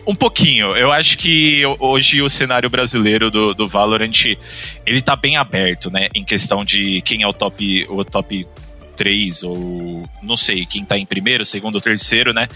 Um 0.08 0.16
pouquinho. 0.16 0.68
Eu 0.78 0.90
acho 0.90 1.18
que 1.18 1.64
hoje 1.80 2.22
o 2.22 2.30
cenário 2.30 2.70
brasileiro 2.70 3.30
do, 3.30 3.54
do 3.54 3.68
Valorant, 3.68 4.38
ele 4.86 5.02
tá 5.02 5.18
bem 5.18 5.36
aberto, 5.36 5.92
né? 5.92 6.08
Em 6.16 6.24
questão 6.24 6.64
de 6.64 7.02
quem 7.02 7.24
é 7.24 7.28
o 7.28 7.34
top, 7.34 7.86
o 7.90 8.06
top 8.06 8.48
3 8.96 9.44
ou 9.44 10.10
não 10.24 10.38
sei, 10.38 10.66
quem 10.66 10.86
tá 10.86 10.98
em 10.98 11.06
primeiro, 11.06 11.46
segundo, 11.46 11.82
terceiro, 11.82 12.32
né? 12.32 12.48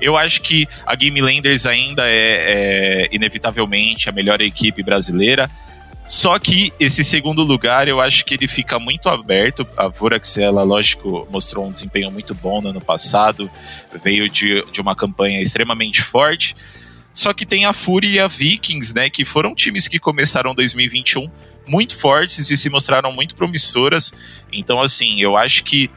Eu 0.00 0.16
acho 0.16 0.40
que 0.40 0.68
a 0.86 0.94
Game 0.94 1.20
Landers 1.20 1.66
ainda 1.66 2.04
é, 2.06 3.06
é 3.06 3.08
inevitavelmente 3.10 4.08
a 4.08 4.12
melhor 4.12 4.40
equipe 4.40 4.80
brasileira. 4.80 5.50
Só 6.06 6.38
que 6.38 6.72
esse 6.78 7.02
segundo 7.02 7.42
lugar 7.42 7.88
eu 7.88 8.00
acho 8.00 8.24
que 8.24 8.34
ele 8.34 8.46
fica 8.46 8.78
muito 8.78 9.08
aberto. 9.08 9.66
A 9.76 9.88
Vorax, 9.88 10.38
ela, 10.38 10.62
lógico, 10.62 11.26
mostrou 11.28 11.66
um 11.66 11.72
desempenho 11.72 12.10
muito 12.10 12.36
bom 12.36 12.60
no 12.60 12.68
ano 12.70 12.80
passado, 12.80 13.50
veio 14.02 14.28
de, 14.28 14.64
de 14.70 14.80
uma 14.80 14.94
campanha 14.94 15.40
extremamente 15.40 16.02
forte. 16.02 16.54
Só 17.12 17.32
que 17.32 17.44
tem 17.44 17.64
a 17.64 17.72
Fury 17.72 18.12
e 18.12 18.20
a 18.20 18.28
Vikings, 18.28 18.94
né, 18.94 19.10
que 19.10 19.24
foram 19.24 19.54
times 19.54 19.88
que 19.88 19.98
começaram 19.98 20.54
2021 20.54 21.28
muito 21.66 21.96
fortes 21.96 22.50
e 22.50 22.56
se 22.56 22.70
mostraram 22.70 23.12
muito 23.12 23.34
promissoras. 23.34 24.12
Então, 24.52 24.80
assim, 24.80 25.20
eu 25.20 25.36
acho 25.36 25.64
que 25.64 25.90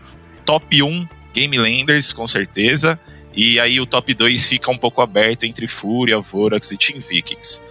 top 0.45 0.81
1 0.81 1.07
Game 1.33 1.57
Landers, 1.57 2.13
com 2.13 2.27
certeza. 2.27 2.99
E 3.35 3.59
aí 3.59 3.79
o 3.79 3.85
top 3.85 4.13
2 4.13 4.47
fica 4.47 4.71
um 4.71 4.77
pouco 4.77 5.01
aberto 5.01 5.43
entre 5.43 5.67
Fúria, 5.67 6.19
Vorax 6.19 6.71
e 6.71 6.77
Team 6.77 6.99
Vikings. 6.99 7.61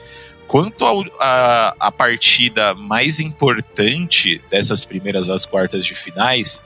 Quanto 0.46 0.84
a, 1.20 1.74
a 1.78 1.92
partida 1.92 2.74
mais 2.74 3.20
importante 3.20 4.42
dessas 4.50 4.84
primeiras 4.84 5.30
às 5.30 5.46
quartas 5.46 5.86
de 5.86 5.94
finais, 5.94 6.64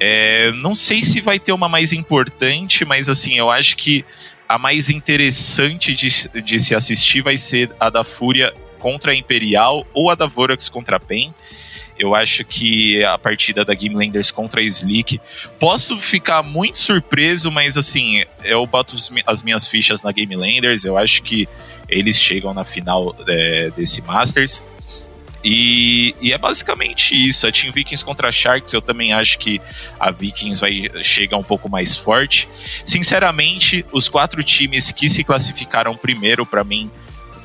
é, 0.00 0.50
não 0.52 0.74
sei 0.74 1.02
se 1.02 1.20
vai 1.20 1.38
ter 1.38 1.52
uma 1.52 1.68
mais 1.68 1.92
importante, 1.92 2.84
mas 2.84 3.08
assim, 3.08 3.38
eu 3.38 3.50
acho 3.50 3.76
que 3.76 4.04
a 4.48 4.58
mais 4.58 4.88
interessante 4.90 5.94
de, 5.94 6.42
de 6.42 6.60
se 6.60 6.74
assistir 6.74 7.22
vai 7.22 7.36
ser 7.36 7.70
a 7.78 7.90
da 7.90 8.04
Fúria 8.04 8.52
contra 8.78 9.12
a 9.12 9.14
Imperial 9.14 9.86
ou 9.92 10.10
a 10.10 10.14
da 10.14 10.26
Vorax 10.26 10.68
contra 10.68 10.96
a 10.96 11.00
PEN. 11.00 11.34
Eu 11.98 12.14
acho 12.14 12.44
que 12.44 13.02
a 13.04 13.16
partida 13.16 13.64
da 13.64 13.74
Game 13.74 13.94
Landers 13.94 14.30
contra 14.30 14.60
a 14.60 14.64
Slick. 14.64 15.18
Posso 15.58 15.98
ficar 15.98 16.42
muito 16.42 16.76
surpreso, 16.76 17.50
mas 17.50 17.76
assim, 17.76 18.22
eu 18.44 18.66
boto 18.66 18.96
as 19.26 19.42
minhas 19.42 19.66
fichas 19.66 20.02
na 20.02 20.12
Game 20.12 20.36
Landers. 20.36 20.84
Eu 20.84 20.98
acho 20.98 21.22
que 21.22 21.48
eles 21.88 22.18
chegam 22.18 22.52
na 22.52 22.64
final 22.64 23.16
é, 23.26 23.70
desse 23.70 24.02
Masters. 24.02 24.62
E, 25.48 26.12
e, 26.20 26.32
é 26.32 26.38
basicamente 26.38 27.14
isso. 27.14 27.46
A 27.46 27.52
Team 27.52 27.72
Vikings 27.72 28.04
contra 28.04 28.28
a 28.28 28.32
Sharks, 28.32 28.72
eu 28.72 28.82
também 28.82 29.12
acho 29.12 29.38
que 29.38 29.60
a 30.00 30.10
Vikings 30.10 30.60
vai 30.60 30.90
chegar 31.04 31.36
um 31.36 31.42
pouco 31.42 31.70
mais 31.70 31.96
forte. 31.96 32.48
Sinceramente, 32.84 33.86
os 33.92 34.08
quatro 34.08 34.42
times 34.42 34.90
que 34.90 35.08
se 35.08 35.22
classificaram 35.22 35.96
primeiro, 35.96 36.44
para 36.44 36.64
mim, 36.64 36.90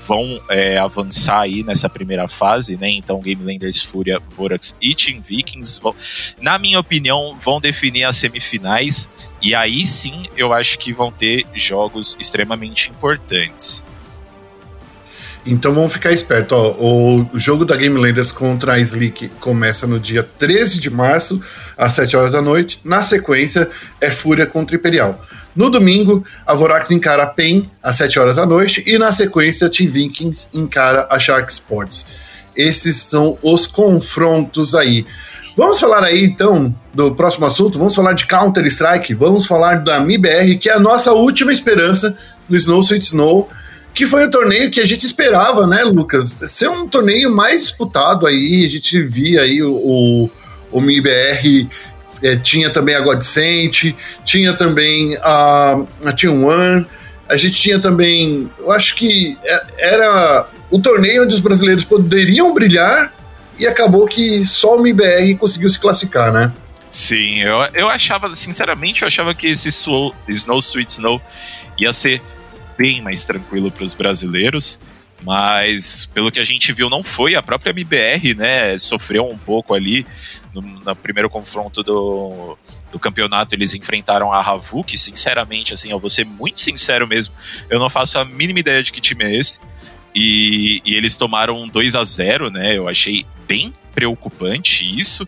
vão 0.07 0.41
é, 0.49 0.79
avançar 0.79 1.41
aí 1.41 1.61
nessa 1.61 1.87
primeira 1.87 2.27
fase, 2.27 2.75
né? 2.75 2.89
Então, 2.89 3.21
Game 3.21 3.43
Landers, 3.43 3.83
Fúria, 3.83 4.19
Vorax 4.31 4.75
e 4.81 4.95
Team 4.95 5.21
Vikings, 5.21 5.79
vão, 5.79 5.95
na 6.41 6.57
minha 6.57 6.79
opinião, 6.79 7.37
vão 7.39 7.61
definir 7.61 8.05
as 8.05 8.15
semifinais. 8.15 9.11
E 9.43 9.53
aí 9.53 9.85
sim, 9.85 10.25
eu 10.35 10.53
acho 10.53 10.79
que 10.79 10.91
vão 10.91 11.11
ter 11.11 11.45
jogos 11.53 12.17
extremamente 12.19 12.89
importantes. 12.89 13.85
Então 15.45 15.73
vamos 15.73 15.93
ficar 15.93 16.11
esperto. 16.11 16.53
Ó, 16.53 17.25
o 17.33 17.39
jogo 17.39 17.65
da 17.65 17.75
Game 17.75 17.97
Landers 17.97 18.31
contra 18.31 18.73
a 18.73 18.79
Slick 18.79 19.29
começa 19.39 19.87
no 19.87 19.99
dia 19.99 20.27
13 20.37 20.79
de 20.79 20.89
março, 20.89 21.41
às 21.77 21.93
7 21.93 22.15
horas 22.15 22.33
da 22.33 22.41
noite. 22.41 22.79
Na 22.83 23.01
sequência, 23.01 23.67
é 23.99 24.11
Fúria 24.11 24.45
contra 24.45 24.75
Imperial. 24.75 25.19
No 25.55 25.69
domingo, 25.69 26.23
a 26.45 26.53
Vorax 26.53 26.91
encara 26.91 27.23
a 27.23 27.27
PEN 27.27 27.69
às 27.81 27.95
7 27.95 28.19
horas 28.19 28.35
da 28.35 28.45
noite. 28.45 28.83
E 28.85 28.97
na 28.97 29.11
sequência, 29.11 29.69
Team 29.69 29.89
Vikings 29.89 30.47
encara 30.53 31.07
a 31.09 31.19
Shark 31.19 31.51
Sports. 31.51 32.05
Esses 32.55 32.97
são 32.97 33.37
os 33.41 33.65
confrontos 33.65 34.75
aí. 34.75 35.05
Vamos 35.57 35.79
falar 35.79 36.03
aí 36.03 36.23
então 36.23 36.73
do 36.93 37.13
próximo 37.15 37.45
assunto. 37.45 37.79
Vamos 37.79 37.95
falar 37.95 38.13
de 38.13 38.27
Counter 38.27 38.65
Strike. 38.67 39.13
Vamos 39.15 39.45
falar 39.45 39.75
da 39.75 39.99
MIBR, 39.99 40.57
que 40.59 40.69
é 40.69 40.73
a 40.73 40.79
nossa 40.79 41.11
última 41.11 41.51
esperança 41.51 42.15
no 42.47 42.55
Snow 42.55 42.81
Sweet 42.81 43.05
Snow 43.05 43.49
que 43.93 44.05
foi 44.05 44.25
o 44.25 44.29
torneio 44.29 44.71
que 44.71 44.79
a 44.79 44.85
gente 44.85 45.05
esperava, 45.05 45.67
né, 45.67 45.83
Lucas? 45.83 46.37
Ser 46.47 46.69
um 46.69 46.87
torneio 46.87 47.29
mais 47.29 47.61
disputado 47.61 48.25
aí, 48.25 48.65
a 48.65 48.69
gente 48.69 49.01
via 49.03 49.41
aí 49.41 49.61
o, 49.61 49.73
o, 49.73 50.29
o 50.71 50.81
MIBR 50.81 51.67
é, 52.23 52.35
tinha 52.35 52.69
também 52.69 52.95
a 52.95 53.01
Godsent, 53.01 53.93
tinha 54.23 54.53
também 54.53 55.17
a, 55.21 55.85
a 56.05 56.13
Team 56.13 56.45
One, 56.45 56.85
a 57.27 57.35
gente 57.37 57.59
tinha 57.59 57.79
também, 57.79 58.49
eu 58.59 58.71
acho 58.71 58.95
que 58.95 59.37
é, 59.43 59.63
era 59.77 60.47
o 60.69 60.79
torneio 60.79 61.23
onde 61.23 61.33
os 61.33 61.39
brasileiros 61.39 61.83
poderiam 61.83 62.53
brilhar 62.53 63.13
e 63.57 63.67
acabou 63.67 64.07
que 64.07 64.43
só 64.45 64.77
o 64.77 64.81
MIBR 64.81 65.35
conseguiu 65.37 65.69
se 65.69 65.79
classificar, 65.79 66.31
né? 66.31 66.51
Sim, 66.89 67.39
eu, 67.39 67.57
eu 67.73 67.89
achava, 67.89 68.33
sinceramente, 68.35 69.01
eu 69.01 69.07
achava 69.07 69.33
que 69.33 69.47
esse 69.47 69.69
Snow, 69.69 70.13
Snow 70.27 70.59
Sweet 70.59 70.91
Snow 70.91 71.21
ia 71.77 71.93
ser 71.93 72.21
bem 72.81 72.99
mais 72.99 73.23
tranquilo 73.23 73.69
para 73.69 73.83
os 73.83 73.93
brasileiros. 73.93 74.79
Mas 75.23 76.09
pelo 76.15 76.31
que 76.31 76.39
a 76.39 76.43
gente 76.43 76.73
viu, 76.73 76.89
não 76.89 77.03
foi. 77.03 77.35
A 77.35 77.43
própria 77.43 77.69
MBR, 77.69 78.33
né, 78.33 78.75
sofreu 78.79 79.29
um 79.29 79.37
pouco 79.37 79.75
ali 79.75 80.03
no, 80.51 80.63
no 80.63 80.95
primeiro 80.95 81.29
confronto 81.29 81.83
do, 81.83 82.57
do 82.91 82.97
campeonato. 82.97 83.53
Eles 83.53 83.75
enfrentaram 83.75 84.33
a 84.33 84.41
Ravu, 84.41 84.83
que 84.83 84.97
sinceramente, 84.97 85.75
assim, 85.75 85.91
eu 85.91 85.99
vou 85.99 86.09
ser 86.09 86.25
muito 86.25 86.59
sincero 86.59 87.07
mesmo, 87.07 87.35
eu 87.69 87.77
não 87.77 87.87
faço 87.87 88.17
a 88.17 88.25
mínima 88.25 88.61
ideia 88.61 88.81
de 88.81 88.91
que 88.91 88.99
time 88.99 89.25
é 89.25 89.35
esse. 89.35 89.59
E, 90.15 90.81
e 90.83 90.95
eles 90.95 91.15
tomaram 91.15 91.55
um 91.55 91.67
2 91.67 91.93
a 91.93 92.03
0 92.03 92.49
né? 92.49 92.75
Eu 92.75 92.89
achei 92.89 93.23
bem 93.47 93.71
preocupante 93.93 94.83
isso. 94.99 95.27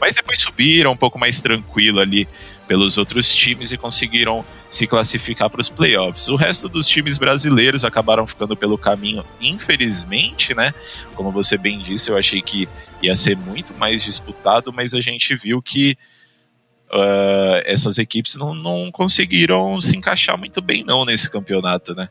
Mas 0.00 0.14
depois 0.14 0.38
subiram 0.38 0.92
um 0.92 0.96
pouco 0.96 1.18
mais 1.18 1.40
tranquilo 1.42 2.00
ali 2.00 2.26
pelos 2.68 2.98
outros 2.98 3.34
times 3.34 3.72
e 3.72 3.78
conseguiram 3.78 4.44
se 4.68 4.86
classificar 4.86 5.48
para 5.48 5.60
os 5.60 5.70
playoffs. 5.70 6.28
O 6.28 6.36
resto 6.36 6.68
dos 6.68 6.86
times 6.86 7.16
brasileiros 7.16 7.82
acabaram 7.82 8.26
ficando 8.26 8.54
pelo 8.54 8.76
caminho, 8.76 9.24
infelizmente, 9.40 10.54
né? 10.54 10.74
Como 11.14 11.32
você 11.32 11.56
bem 11.56 11.78
disse, 11.78 12.10
eu 12.10 12.16
achei 12.16 12.42
que 12.42 12.68
ia 13.02 13.16
ser 13.16 13.36
muito 13.36 13.74
mais 13.74 14.04
disputado, 14.04 14.70
mas 14.70 14.92
a 14.92 15.00
gente 15.00 15.34
viu 15.34 15.62
que 15.62 15.96
uh, 16.90 17.62
essas 17.64 17.96
equipes 17.96 18.36
não, 18.36 18.54
não 18.54 18.90
conseguiram 18.92 19.80
se 19.80 19.96
encaixar 19.96 20.38
muito 20.38 20.60
bem, 20.60 20.84
não, 20.86 21.06
nesse 21.06 21.30
campeonato, 21.30 21.94
né? 21.94 22.10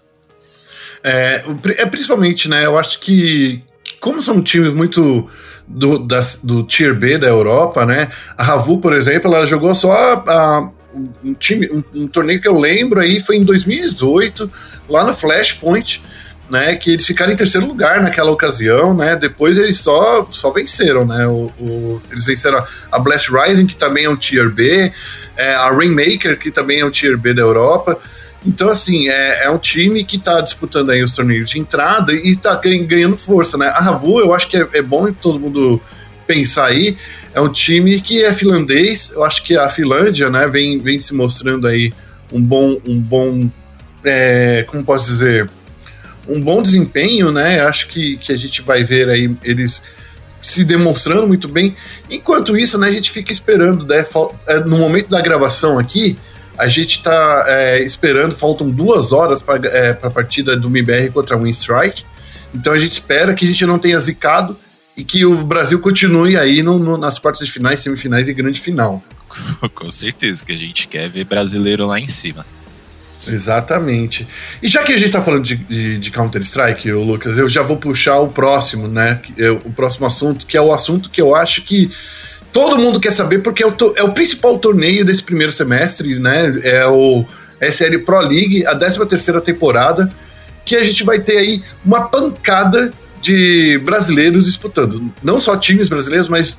É, 1.04 1.44
é 1.78 1.86
principalmente, 1.86 2.50
né? 2.50 2.66
Eu 2.66 2.78
acho 2.80 3.00
que, 3.00 3.64
como 4.00 4.22
são 4.22 4.42
times 4.42 4.74
muito 4.74 5.28
do, 5.68 6.00
da, 6.00 6.22
do 6.44 6.64
Tier 6.64 6.96
B 6.96 7.18
da 7.18 7.28
Europa, 7.28 7.86
né? 7.86 8.08
A 8.38 8.44
Ravu, 8.44 8.80
por 8.80 8.94
exemplo, 8.94 9.34
ela 9.34 9.46
jogou 9.46 9.76
só 9.76 9.92
a, 9.92 10.14
a, 10.28 10.72
um, 11.24 11.34
time, 11.34 11.70
um, 11.70 12.04
um, 12.04 12.08
torneio 12.08 12.42
que 12.42 12.48
eu 12.48 12.58
lembro 12.58 13.00
aí 13.00 13.20
foi 13.20 13.36
em 13.36 13.44
2018, 13.44 14.50
lá 14.88 15.04
no 15.04 15.14
Flashpoint, 15.14 16.02
né? 16.50 16.76
Que 16.76 16.92
eles 16.92 17.06
ficaram 17.06 17.34
em 17.34 17.36
terceiro 17.36 17.68
lugar 17.68 18.02
naquela 18.02 18.32
ocasião, 18.32 18.96
né? 18.96 19.16
Depois 19.18 19.58
eles 19.58 19.78
só, 19.78 20.26
só 20.30 20.52
venceram, 20.52 21.06
né? 21.06 21.28
O, 21.28 21.52
o 21.60 22.02
eles 22.10 22.24
venceram 22.24 22.64
a 22.92 23.00
Blast 23.00 23.30
Rising, 23.30 23.68
que 23.68 23.76
também 23.76 24.06
é 24.06 24.10
um 24.10 24.16
Tier 24.16 24.50
B, 24.50 24.92
é, 25.36 25.54
a 25.54 25.70
Rainmaker, 25.70 26.40
que 26.40 26.50
também 26.50 26.80
é 26.80 26.86
um 26.86 26.92
Tier 26.92 27.18
B 27.18 27.34
da 27.34 27.42
Europa. 27.42 28.00
Então, 28.48 28.70
assim, 28.70 29.10
é, 29.10 29.44
é 29.44 29.50
um 29.50 29.58
time 29.58 30.06
que 30.06 30.16
está 30.16 30.40
disputando 30.40 30.92
aí 30.92 31.04
os 31.04 31.12
torneios 31.12 31.50
de 31.50 31.60
entrada 31.60 32.14
e 32.14 32.30
está 32.30 32.56
ganhando 32.56 33.18
força, 33.18 33.58
né? 33.58 33.68
A 33.68 33.82
Ravu, 33.82 34.22
eu 34.22 34.34
acho 34.34 34.48
que 34.48 34.56
é, 34.56 34.66
é 34.74 34.82
bom 34.82 35.12
todo 35.12 35.38
mundo 35.38 35.82
pensar 36.26 36.68
aí, 36.68 36.96
é 37.34 37.42
um 37.42 37.50
time 37.50 38.00
que 38.00 38.24
é 38.24 38.34
finlandês, 38.34 39.12
eu 39.14 39.24
acho 39.24 39.44
que 39.44 39.58
a 39.58 39.70
Finlândia, 39.70 40.30
né, 40.30 40.46
vem, 40.46 40.78
vem 40.78 41.00
se 41.00 41.14
mostrando 41.14 41.66
aí 41.68 41.94
um 42.32 42.42
bom, 42.42 42.78
um 42.86 43.00
bom, 43.00 43.50
é, 44.04 44.66
como 44.68 44.84
posso 44.84 45.08
dizer, 45.08 45.50
um 46.28 46.42
bom 46.42 46.62
desempenho, 46.62 47.32
né, 47.32 47.62
acho 47.62 47.88
que, 47.88 48.18
que 48.18 48.34
a 48.34 48.38
gente 48.38 48.62
vai 48.62 48.84
ver 48.84 49.08
aí 49.08 49.34
eles 49.42 49.82
se 50.42 50.66
demonstrando 50.66 51.26
muito 51.26 51.48
bem, 51.48 51.76
enquanto 52.10 52.58
isso, 52.58 52.78
né, 52.78 52.90
a 52.90 52.92
gente 52.92 53.10
fica 53.10 53.32
esperando, 53.32 53.86
né, 53.86 54.06
é, 54.48 54.60
no 54.60 54.78
momento 54.78 55.10
da 55.10 55.22
gravação 55.22 55.80
aqui, 55.80 56.18
a 56.58 56.68
gente 56.68 56.98
está 56.98 57.46
é, 57.48 57.82
esperando, 57.82 58.34
faltam 58.34 58.70
duas 58.70 59.12
horas 59.12 59.42
para 59.42 59.68
é, 59.68 59.92
a 60.02 60.10
partida 60.10 60.58
do 60.58 60.68
MBR 60.68 61.12
contra 61.12 61.36
a 61.36 61.40
Winstrike. 61.40 62.04
Então 62.54 62.74
a 62.74 62.80
gente 62.80 62.94
espera 62.94 63.34
que 63.34 63.46
a 63.46 63.48
gente 63.48 63.66
não 63.66 63.78
tenha 63.78 64.00
zicado 64.00 64.58
e 64.96 65.04
que 65.04 65.26
o 65.26 65.44
Brasil 65.44 65.80
continue 65.80 66.36
aí 66.36 66.64
no, 66.64 66.80
no, 66.80 66.98
nas 66.98 67.20
quartas 67.20 67.46
de 67.46 67.54
finais, 67.54 67.80
semifinais 67.80 68.28
e 68.28 68.34
grande 68.34 68.60
final. 68.60 69.04
Com 69.76 69.92
certeza, 69.92 70.44
que 70.44 70.52
a 70.52 70.58
gente 70.58 70.88
quer 70.88 71.08
ver 71.10 71.26
brasileiro 71.26 71.86
lá 71.86 72.00
em 72.00 72.08
cima. 72.08 72.46
Exatamente. 73.28 74.28
E 74.62 74.68
já 74.68 74.84
que 74.84 74.94
a 74.94 74.98
gente 74.98 75.08
está 75.08 75.22
falando 75.22 75.44
de, 75.44 75.56
de, 75.56 76.00
de 76.00 76.12
Counter-Strike, 76.12 76.92
Lucas, 76.92 77.38
eu 77.38 77.50
já 77.50 77.62
vou 77.62 77.78
puxar 77.78 78.20
o 78.20 78.30
próximo, 78.30 78.88
né? 78.88 79.20
O 79.66 79.72
próximo 79.72 80.08
assunto, 80.08 80.46
que 80.46 80.56
é 80.56 80.62
o 80.62 80.74
assunto 80.74 81.10
que 81.10 81.22
eu 81.22 81.36
acho 81.36 81.62
que 81.64 81.92
todo 82.58 82.80
mundo 82.80 83.00
quer 83.00 83.12
saber 83.12 83.44
porque 83.44 83.62
é 83.62 83.68
o, 83.68 83.76
é 83.96 84.02
o 84.02 84.14
principal 84.14 84.58
torneio 84.58 85.06
desse 85.06 85.22
primeiro 85.22 85.52
semestre, 85.52 86.18
né? 86.18 86.60
É 86.64 86.88
o 86.88 87.24
SL 87.62 88.00
Pro 88.04 88.20
League, 88.20 88.66
a 88.66 88.76
13 88.76 89.06
terceira 89.06 89.40
temporada, 89.40 90.12
que 90.66 90.76
a 90.76 90.84
gente 90.84 91.04
vai 91.04 91.20
ter 91.20 91.38
aí 91.38 91.64
uma 91.86 92.08
pancada 92.08 92.92
de 93.22 93.78
brasileiros 93.86 94.46
disputando. 94.46 95.14
Não 95.22 95.40
só 95.40 95.56
times 95.56 95.88
brasileiros, 95.88 96.28
mas 96.28 96.58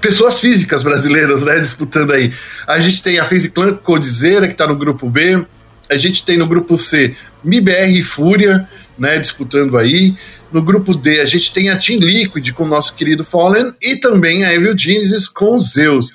pessoas 0.00 0.38
físicas 0.38 0.84
brasileiras, 0.84 1.42
né, 1.42 1.58
disputando 1.58 2.12
aí. 2.12 2.32
A 2.64 2.78
gente 2.78 3.02
tem 3.02 3.18
a 3.18 3.24
FaZe 3.24 3.50
Clan 3.50 3.74
Codizeira, 3.74 4.46
que 4.46 4.54
está 4.54 4.68
no 4.68 4.76
grupo 4.76 5.10
B. 5.10 5.44
A 5.90 5.96
gente 5.96 6.24
tem 6.24 6.38
no 6.38 6.46
grupo 6.46 6.78
C 6.78 7.16
MIBR 7.44 7.98
e 7.98 8.02
Fúria, 8.02 8.68
né, 8.98 9.18
disputando 9.18 9.76
aí. 9.76 10.14
No 10.52 10.62
grupo 10.62 10.96
D, 10.96 11.20
a 11.20 11.24
gente 11.24 11.52
tem 11.52 11.70
a 11.70 11.76
Team 11.76 11.98
Liquid 12.00 12.52
com 12.52 12.64
o 12.64 12.68
nosso 12.68 12.94
querido 12.94 13.24
Fallen 13.24 13.72
e 13.80 13.96
também 13.96 14.44
a 14.44 14.52
Evil 14.52 14.76
Genesis 14.76 15.28
com 15.28 15.58
Zeus. 15.58 16.12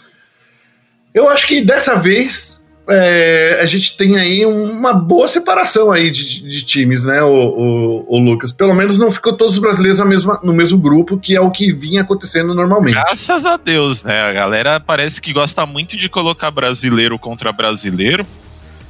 Eu 1.13 1.29
acho 1.29 1.47
que 1.47 1.61
dessa 1.61 1.95
vez 1.95 2.57
é, 2.89 3.59
a 3.61 3.65
gente 3.65 3.97
tem 3.97 4.17
aí 4.17 4.45
uma 4.45 4.93
boa 4.93 5.27
separação 5.27 5.91
aí 5.91 6.09
de, 6.09 6.41
de 6.41 6.63
times, 6.63 7.03
né, 7.03 7.21
o, 7.21 7.33
o, 7.33 8.15
o, 8.15 8.19
Lucas? 8.19 8.51
Pelo 8.51 8.73
menos 8.73 8.97
não 8.97 9.11
ficou 9.11 9.33
todos 9.33 9.55
os 9.55 9.59
brasileiros 9.59 9.99
mesma, 10.05 10.39
no 10.41 10.53
mesmo 10.53 10.77
grupo, 10.77 11.17
que 11.17 11.35
é 11.35 11.41
o 11.41 11.51
que 11.51 11.73
vinha 11.73 12.01
acontecendo 12.01 12.53
normalmente. 12.53 12.93
Graças 12.93 13.45
a 13.45 13.57
Deus, 13.57 14.03
né? 14.03 14.21
A 14.21 14.31
galera 14.31 14.79
parece 14.79 15.21
que 15.21 15.33
gosta 15.33 15.65
muito 15.65 15.97
de 15.97 16.07
colocar 16.07 16.49
brasileiro 16.49 17.19
contra 17.19 17.51
brasileiro. 17.51 18.25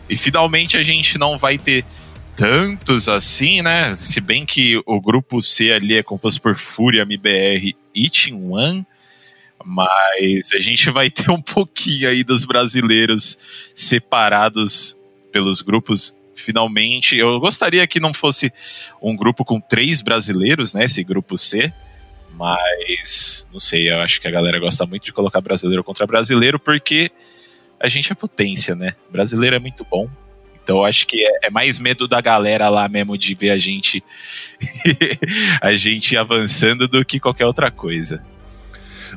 E 0.10 0.16
finalmente 0.16 0.78
a 0.78 0.84
gente 0.84 1.18
não 1.18 1.38
vai 1.38 1.58
ter 1.58 1.84
tantos 2.38 3.10
assim, 3.10 3.64
né? 3.64 3.96
Se 3.96 4.22
bem 4.22 4.46
que 4.46 4.80
o 4.86 5.02
grupo 5.02 5.42
C 5.42 5.72
ali 5.72 5.98
é 5.98 6.04
composto 6.04 6.40
por 6.40 6.56
Fúria, 6.56 7.02
MBR 7.02 7.76
e 7.96 8.10
Team 8.12 8.52
One, 8.52 8.86
mas 9.66 10.54
a 10.54 10.60
gente 10.60 10.92
vai 10.92 11.10
ter 11.10 11.32
um 11.32 11.42
pouquinho 11.42 12.08
aí 12.08 12.24
dos 12.24 12.46
brasileiros 12.46 13.40
separados 13.74 14.96
pelos 15.32 15.64
grupos. 15.64 16.16
Finalmente, 16.36 17.18
eu 17.18 17.40
gostaria 17.40 17.88
que 17.88 18.00
não 18.00 18.14
fosse 18.14 18.54
um 19.02 19.16
grupo 19.16 19.44
com 19.44 19.60
três 19.60 20.02
brasileiros, 20.02 20.74
né? 20.74 20.84
Esse 20.84 21.04
grupo 21.04 21.40
C, 21.40 21.74
mas 22.34 23.50
não 23.52 23.60
sei, 23.60 23.90
eu 23.90 24.00
acho 24.02 24.22
que 24.22 24.28
a 24.28 24.32
galera 24.32 24.60
gosta 24.60 24.86
muito 24.86 25.06
de 25.06 25.12
colocar 25.12 25.42
brasileiro 25.42 25.84
contra 25.84 26.06
brasileiro 26.06 26.60
porque 26.60 27.10
a 27.80 27.88
gente 27.88 28.12
é 28.12 28.16
potência, 28.16 28.76
né? 28.76 28.94
Brasileiro 29.10 29.56
é 29.56 29.60
muito 29.60 29.84
bom, 29.90 30.08
então 30.68 30.84
acho 30.84 31.08
que 31.08 31.24
é, 31.24 31.48
é, 31.48 31.50
mais 31.50 31.80
medo 31.80 32.10
da 32.10 32.20
galera 32.20 32.68
lá 32.68 32.90
mesmo 32.90 33.18
de 33.18 33.34
ver 33.34 33.52
a 33.52 33.58
gente 33.58 34.04
a 35.64 35.74
gente 35.78 36.18
avançando 36.18 36.90
do 36.90 37.06
que 37.06 37.22
qualquer 37.22 37.46
outra 37.46 37.72
coisa. 37.72 38.22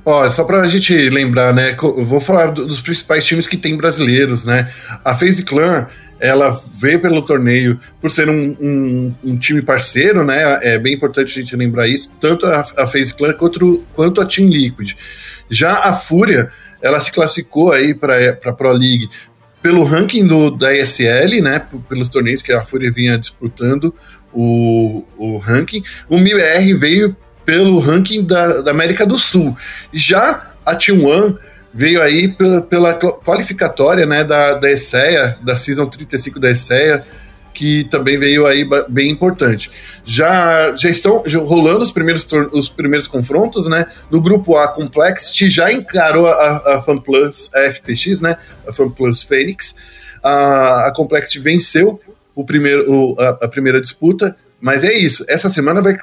Ó, 0.04 0.28
só 0.28 0.45
pra 0.45 0.69
gente 0.69 0.95
lembrar, 1.11 1.52
né? 1.52 1.75
Vou 1.75 2.21
falar 2.21 2.52
dos 2.52 2.80
principais 2.80 3.26
times 3.26 3.49
que 3.49 3.57
tem 3.57 3.76
brasileiros, 3.76 4.45
né? 4.45 4.71
A 5.04 5.16
FaZe 5.16 5.42
Clan, 5.42 5.88
ela 6.21 6.57
veio 6.73 7.00
pelo 7.00 7.21
torneio 7.21 7.80
por 8.00 8.09
ser 8.09 8.28
um, 8.28 8.57
um, 8.61 9.14
um, 9.25 9.37
time 9.37 9.61
parceiro, 9.61 10.25
né? 10.25 10.61
É 10.62 10.78
bem 10.78 10.95
importante 10.95 11.33
a 11.33 11.42
gente 11.42 11.57
lembrar 11.57 11.88
isso, 11.88 12.12
tanto 12.21 12.47
a, 12.47 12.61
a 12.61 12.87
FaZe 12.87 13.12
Clan 13.12 13.33
quanto, 13.33 13.85
quanto 13.92 14.21
a 14.21 14.25
Team 14.25 14.49
Liquid. 14.49 14.95
Já 15.50 15.80
a 15.80 15.92
Fúria, 15.95 16.49
ela 16.80 17.00
se 17.00 17.11
classificou 17.11 17.73
aí 17.73 17.92
para 17.92 18.38
a 18.45 18.52
Pro 18.52 18.71
League 18.71 19.11
pelo 19.62 19.85
ranking 19.85 20.26
do, 20.26 20.50
da 20.50 20.75
ESL, 20.75 21.43
né? 21.43 21.62
Pelos 21.88 22.09
torneios 22.09 22.43
que 22.43 22.52
a 22.52 22.62
Fúria 22.62 22.90
vinha 22.90 23.19
disputando 23.19 23.95
o, 24.33 25.05
o 25.17 25.38
ranking. 25.38 25.83
O 26.09 26.19
MIBR 26.19 26.75
veio 26.79 27.17
pelo 27.45 27.79
ranking 27.79 28.25
da, 28.25 28.62
da 28.62 28.71
América 28.71 29.05
do 29.05 29.19
Sul. 29.19 29.57
Já 29.93 30.55
a 30.64 30.76
T1 30.76 31.37
veio 31.73 32.02
aí 32.02 32.29
pela, 32.29 32.62
pela 32.62 32.95
qualificatória 32.95 34.07
né, 34.07 34.25
da, 34.25 34.55
da 34.55 34.71
ESEA, 34.71 35.38
da 35.43 35.57
Season 35.57 35.87
35 35.87 36.40
da 36.40 36.50
ESEA, 36.50 37.05
que 37.61 37.85
também 37.85 38.19
veio 38.19 38.47
aí 38.47 38.67
bem 38.88 39.11
importante. 39.11 39.71
Já, 40.02 40.75
já 40.75 40.88
estão 40.88 41.23
rolando 41.45 41.83
os 41.83 41.93
primeiros, 41.93 42.26
os 42.52 42.71
primeiros 42.71 43.07
confrontos, 43.07 43.69
né? 43.69 43.85
No 44.11 44.19
grupo 44.19 44.57
A, 44.57 44.67
Complexity 44.67 45.50
já 45.50 45.71
encarou 45.71 46.26
a, 46.26 46.76
a 46.76 46.81
FanPlus, 46.81 47.55
a 47.55 47.71
FPX, 47.71 48.23
né? 48.23 48.38
A 48.67 48.73
FanPlus 48.73 49.23
Fênix. 49.23 49.75
A, 50.23 50.87
a 50.87 50.93
Complexity 50.95 51.38
venceu 51.38 52.00
o 52.35 52.47
primeiro, 52.47 52.90
o, 52.90 53.21
a, 53.21 53.29
a, 53.43 53.49
primeira 53.49 53.79
disputa, 53.79 54.35
mas 54.59 54.83
é 54.83 54.95
isso. 54.95 55.23
Essa 55.29 55.50
semana 55.50 55.83
vai, 55.83 55.95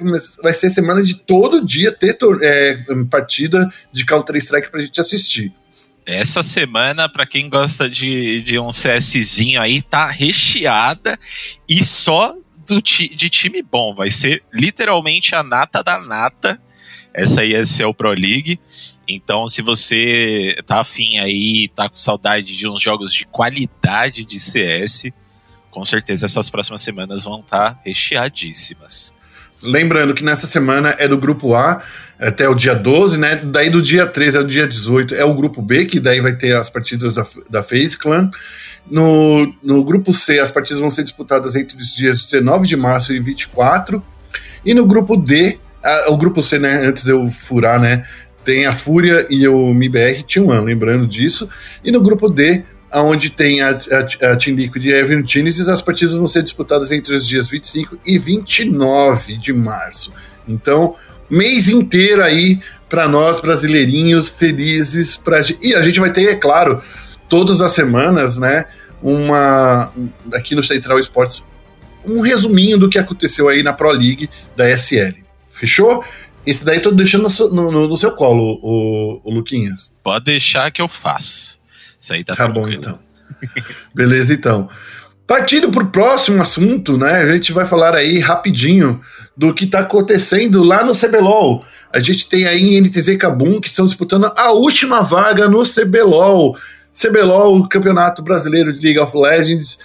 vai 0.44 0.54
ser 0.54 0.70
semana 0.70 1.02
de 1.02 1.16
todo 1.16 1.66
dia 1.66 1.92
ter 1.92 2.16
é, 2.44 2.78
partida 3.10 3.68
de 3.92 4.06
Counter-Strike 4.06 4.70
pra 4.70 4.80
gente 4.80 5.02
assistir. 5.02 5.52
Essa 6.08 6.42
semana, 6.42 7.10
para 7.10 7.26
quem 7.26 7.50
gosta 7.50 7.90
de, 7.90 8.42
de 8.42 8.58
um 8.58 8.70
CSzinho 8.70 9.60
aí, 9.60 9.82
tá 9.82 10.08
recheada 10.08 11.20
e 11.68 11.84
só 11.84 12.34
do 12.66 12.82
de 12.82 13.30
time 13.30 13.62
bom. 13.62 13.94
Vai 13.94 14.10
ser 14.10 14.42
literalmente 14.54 15.36
a 15.36 15.44
nata 15.44 15.84
da 15.84 16.00
nata. 16.00 16.62
Essa 17.14 17.42
aí 17.42 17.54
é 17.54 17.86
o 17.86 17.94
Pro 17.94 18.12
League. 18.12 18.58
Então, 19.06 19.50
se 19.50 19.62
você 19.62 20.56
tá 20.66 20.80
afim 20.80 21.20
aí, 21.20 21.68
tá 21.76 21.90
com 21.90 21.98
saudade 21.98 22.56
de 22.56 22.70
uns 22.70 22.82
jogos 22.82 23.14
de 23.14 23.26
qualidade 23.26 24.24
de 24.24 24.40
CS, 24.40 25.12
com 25.70 25.84
certeza 25.84 26.26
essas 26.26 26.50
próximas 26.50 26.82
semanas 26.82 27.26
vão 27.26 27.42
estar 27.42 27.74
tá 27.74 27.82
recheadíssimas. 27.84 29.14
Lembrando 29.62 30.14
que 30.14 30.24
nessa 30.24 30.48
semana 30.48 30.96
é 31.00 31.08
do 31.08 31.18
grupo 31.18 31.54
A 31.54 31.84
até 32.20 32.50
o 32.50 32.56
dia 32.56 32.74
12, 32.74 33.20
né? 33.20 33.36
Daí 33.36 33.70
do 33.70 33.82
dia 33.82 34.06
13 34.06 34.38
ao 34.38 34.44
dia 34.44 34.68
18 34.68 35.14
é 35.16 35.24
o 35.24 35.34
grupo 35.34 35.62
B, 35.62 35.86
que 35.86 36.00
daí 36.00 36.20
vai 36.20 36.36
ter 36.36 36.56
as 36.56 36.70
partidas 36.70 37.14
da, 37.14 37.26
da 37.50 37.64
FaZe 37.64 37.98
Clan. 37.98 38.32
No, 38.90 39.54
no 39.62 39.84
grupo 39.84 40.12
C, 40.14 40.40
as 40.40 40.50
partidas 40.50 40.80
vão 40.80 40.90
ser 40.90 41.04
disputadas 41.04 41.56
entre 41.56 41.78
os 41.78 41.94
dias 41.94 42.24
19 42.26 42.68
de 42.68 42.76
março 42.76 43.14
e 43.14 43.20
24. 43.20 44.04
E 44.66 44.74
no 44.74 44.86
grupo 44.86 45.16
D, 45.16 45.60
a, 45.84 46.12
o 46.12 46.18
grupo 46.18 46.42
C, 46.42 46.58
né? 46.58 46.88
Antes 46.88 47.04
de 47.04 47.12
eu 47.12 47.30
furar, 47.30 47.80
né? 47.80 48.06
Tem 48.44 48.66
a 48.66 48.74
Fúria 48.74 49.28
e 49.30 49.48
o 49.48 49.74
MIBR 49.74 50.24
T1, 50.24 50.64
lembrando 50.64 51.06
disso. 51.06 51.48
E 51.84 51.92
no 51.92 52.02
grupo 52.02 52.30
D, 52.30 52.64
onde 52.94 53.30
tem 53.30 53.62
a, 53.62 53.72
a, 53.72 54.32
a 54.32 54.36
Team 54.36 54.56
Liquid 54.56 54.86
e 54.86 54.94
a 54.94 54.98
Evan 54.98 55.24
as 55.72 55.82
partidas 55.82 56.16
vão 56.16 56.28
ser 56.28 56.44
disputadas 56.44 56.92
entre 56.92 57.14
os 57.14 57.28
dias 57.28 57.48
25 57.48 58.00
e 58.06 58.18
29 58.18 59.38
de 59.38 59.54
março. 59.54 60.14
Então, 60.48 60.96
mês 61.29 61.67
inteiro 61.67 62.24
aí 62.24 62.60
para 62.89 63.07
nós 63.07 63.41
brasileirinhos 63.41 64.29
felizes 64.29 65.17
pra, 65.17 65.41
e 65.62 65.75
a 65.75 65.81
gente 65.81 66.00
vai 66.00 66.12
ter, 66.12 66.29
é 66.29 66.36
claro, 66.36 66.81
todas 67.27 67.62
as 67.62 67.72
semanas, 67.74 68.38
né, 68.38 68.65
uma 69.01 69.91
aqui 70.34 70.55
no 70.55 70.63
Central 70.63 71.00
Esportes 71.00 71.43
um 72.07 72.22
resuminho 72.22 72.79
do 72.79 72.89
que 72.89 72.98
aconteceu 72.98 73.50
aí 73.50 73.62
na 73.62 73.74
Pro 73.74 73.91
League 73.91 74.29
da 74.55 74.69
SL. 74.69 75.13
Fechou? 75.50 76.03
Esse 76.46 76.63
daí 76.63 76.79
tô 76.79 76.91
deixando 76.91 77.27
no, 77.51 77.72
no, 77.72 77.88
no 77.88 77.98
seu 77.98 78.12
colo, 78.12 78.57
o, 78.62 79.22
o 79.24 79.34
Luquinhas. 79.34 79.91
Pode 80.01 80.25
deixar 80.25 80.72
que 80.72 80.81
eu 80.81 80.88
faço. 80.88 81.60
Isso 82.00 82.13
aí 82.13 82.24
tá 82.24 82.34
Tá 82.34 82.48
bom, 82.48 82.69
então. 82.69 82.98
Beleza, 83.93 84.34
então. 84.34 84.69
Partindo 85.27 85.69
para 85.69 85.84
o 85.84 85.88
próximo 85.88 86.41
assunto, 86.41 86.98
né? 86.98 87.17
A 87.17 87.31
gente 87.34 87.51
vai 87.51 87.65
falar 87.65 87.93
aí 87.93 88.17
rapidinho 88.19 89.01
do 89.36 89.53
que 89.53 89.65
está 89.65 89.79
acontecendo 89.79 90.63
lá 90.63 90.86
no 90.86 90.98
CBLOL. 90.98 91.65
A 91.93 92.00
gente 92.00 92.29
tem 92.29 92.48
aí 92.48 92.79
NTZ 92.79 93.17
Kabum 93.17 93.60
que 93.60 93.67
estão 93.67 93.86
disputando 93.86 94.31
a 94.34 94.51
última 94.53 95.01
vaga 95.01 95.50
no 95.50 95.63
CBLOL. 95.63 96.55
CBLOL, 96.93 97.67
Campeonato 97.67 98.22
Brasileiro 98.22 98.72
de 98.72 98.79
League 98.79 99.00
of 99.00 99.12
Legends. 99.17 99.77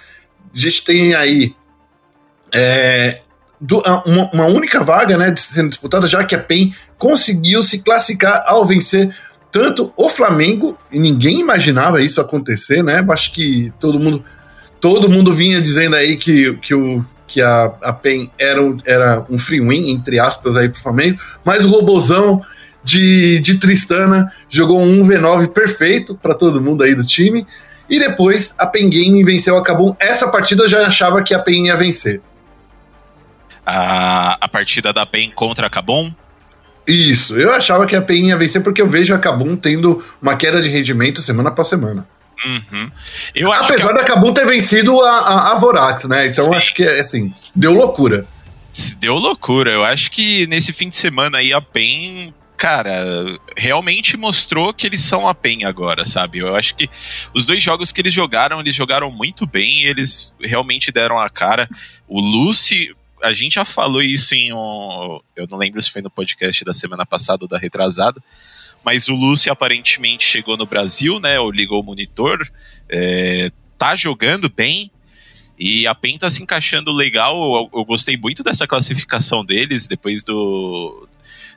A 0.55 0.57
gente 0.57 0.81
tem 0.85 1.13
aí 1.13 1.53
é, 2.53 3.19
uma, 4.05 4.31
uma, 4.31 4.45
única 4.45 4.81
vaga 4.81 5.17
né, 5.17 5.33
sendo 5.35 5.69
disputada, 5.69 6.07
já 6.07 6.23
que 6.23 6.35
a 6.35 6.39
PEN 6.39 6.73
conseguiu 6.97 7.61
se 7.61 7.79
classificar 7.79 8.43
ao 8.45 8.65
vencer 8.65 9.13
tanto 9.51 9.91
o 9.95 10.09
Flamengo, 10.09 10.77
e 10.91 10.97
ninguém 10.97 11.39
imaginava 11.39 12.01
isso 12.01 12.19
acontecer, 12.19 12.83
né? 12.83 13.05
Acho 13.07 13.33
que 13.33 13.71
todo 13.79 13.99
mundo 13.99 14.23
todo 14.83 15.07
mundo 15.07 15.31
vinha 15.31 15.61
dizendo 15.61 15.95
aí 15.95 16.17
que, 16.17 16.57
que, 16.57 16.75
o, 16.75 17.05
que 17.25 17.41
a, 17.41 17.71
a 17.83 17.93
PEN 17.93 18.29
era 18.37 18.61
um, 18.61 18.77
era 18.85 19.25
um 19.29 19.39
free 19.39 19.61
win, 19.61 19.89
entre 19.89 20.19
aspas, 20.19 20.57
aí 20.57 20.67
pro 20.67 20.81
Flamengo, 20.81 21.17
mas 21.45 21.63
o 21.63 21.69
robozão 21.69 22.41
de, 22.83 23.39
de 23.39 23.57
Tristana 23.57 24.29
jogou 24.49 24.83
um 24.83 25.01
1v9 25.01 25.47
perfeito 25.53 26.15
para 26.15 26.33
todo 26.33 26.61
mundo 26.61 26.83
aí 26.83 26.93
do 26.93 27.05
time. 27.05 27.47
E 27.89 27.97
depois 27.97 28.53
a 28.57 28.67
PEN 28.67 28.89
Game 28.89 29.23
venceu 29.23 29.55
a 29.55 29.63
Kabum. 29.63 29.95
Essa 29.97 30.27
partida 30.27 30.63
eu 30.63 30.69
já 30.69 30.85
achava 30.85 31.23
que 31.23 31.33
a 31.33 31.39
PEN 31.39 31.67
ia 31.67 31.77
vencer. 31.77 32.19
A, 33.65 34.37
a 34.41 34.49
partida 34.49 34.91
da 34.91 35.05
PEN 35.05 35.31
contra 35.31 35.67
a 35.67 35.69
Kabum 35.69 36.13
isso, 36.85 37.37
eu 37.37 37.53
achava 37.53 37.85
que 37.85 37.95
a 37.95 38.01
PEN 38.01 38.27
ia 38.27 38.37
vencer 38.37 38.61
porque 38.61 38.81
eu 38.81 38.87
vejo 38.87 39.15
a 39.15 39.17
Kabum 39.17 39.55
tendo 39.55 40.03
uma 40.21 40.35
queda 40.35 40.61
de 40.61 40.67
rendimento 40.67 41.21
semana 41.21 41.47
após 41.47 41.69
semana. 41.69 42.05
Uhum. 42.45 42.91
Apesar 43.53 43.91
a... 43.91 43.93
da 43.93 44.03
Kabum 44.03 44.33
ter 44.33 44.45
vencido 44.45 44.99
a, 45.01 45.19
a, 45.19 45.51
a 45.51 45.59
Vorax, 45.59 46.05
né? 46.05 46.27
Então 46.27 46.45
Sim. 46.45 46.55
acho 46.55 46.73
que, 46.73 46.83
assim, 46.87 47.33
deu 47.55 47.73
loucura. 47.73 48.27
Deu 48.99 49.15
loucura. 49.15 49.71
Eu 49.71 49.83
acho 49.83 50.11
que 50.11 50.47
nesse 50.47 50.73
fim 50.73 50.89
de 50.89 50.95
semana 50.95 51.37
aí 51.37 51.53
a 51.53 51.61
PEN 51.61 52.33
cara, 52.63 52.93
realmente 53.57 54.15
mostrou 54.15 54.73
que 54.73 54.87
eles 54.87 55.01
são 55.01 55.27
a 55.27 55.35
PEN 55.35 55.65
agora, 55.65 56.05
sabe? 56.05 56.37
Eu 56.37 56.55
acho 56.55 56.75
que 56.75 56.89
os 57.33 57.45
dois 57.45 57.61
jogos 57.61 57.91
que 57.91 57.99
eles 57.99 58.13
jogaram, 58.13 58.61
eles 58.61 58.73
jogaram 58.73 59.11
muito 59.11 59.45
bem, 59.45 59.83
eles 59.83 60.33
realmente 60.39 60.89
deram 60.89 61.19
a 61.19 61.29
cara. 61.29 61.69
O 62.07 62.21
Lucy, 62.21 62.95
a 63.21 63.33
gente 63.33 63.55
já 63.55 63.65
falou 63.65 64.01
isso 64.01 64.33
em 64.33 64.53
um. 64.53 65.19
Eu 65.35 65.45
não 65.51 65.57
lembro 65.57 65.81
se 65.81 65.91
foi 65.91 66.01
no 66.01 66.09
podcast 66.09 66.63
da 66.63 66.73
semana 66.73 67.05
passada 67.05 67.43
ou 67.43 67.49
da 67.49 67.57
retrasada. 67.57 68.23
Mas 68.83 69.07
o 69.07 69.15
Lúcio 69.15 69.51
aparentemente 69.51 70.23
chegou 70.23 70.57
no 70.57 70.65
Brasil, 70.65 71.19
né? 71.19 71.39
Ou 71.39 71.51
ligou 71.51 71.81
o 71.81 71.83
monitor. 71.83 72.47
É, 72.89 73.51
tá 73.77 73.95
jogando 73.95 74.49
bem. 74.49 74.91
E 75.57 75.87
a 75.87 75.95
PEN 75.95 76.17
tá 76.17 76.29
se 76.29 76.41
encaixando 76.41 76.91
legal. 76.91 77.35
Eu, 77.35 77.79
eu, 77.79 77.85
gostei 77.85 78.17
muito 78.17 78.43
dessa 78.43 78.67
classificação 78.67 79.45
deles. 79.45 79.87
Depois 79.87 80.23
do. 80.23 81.07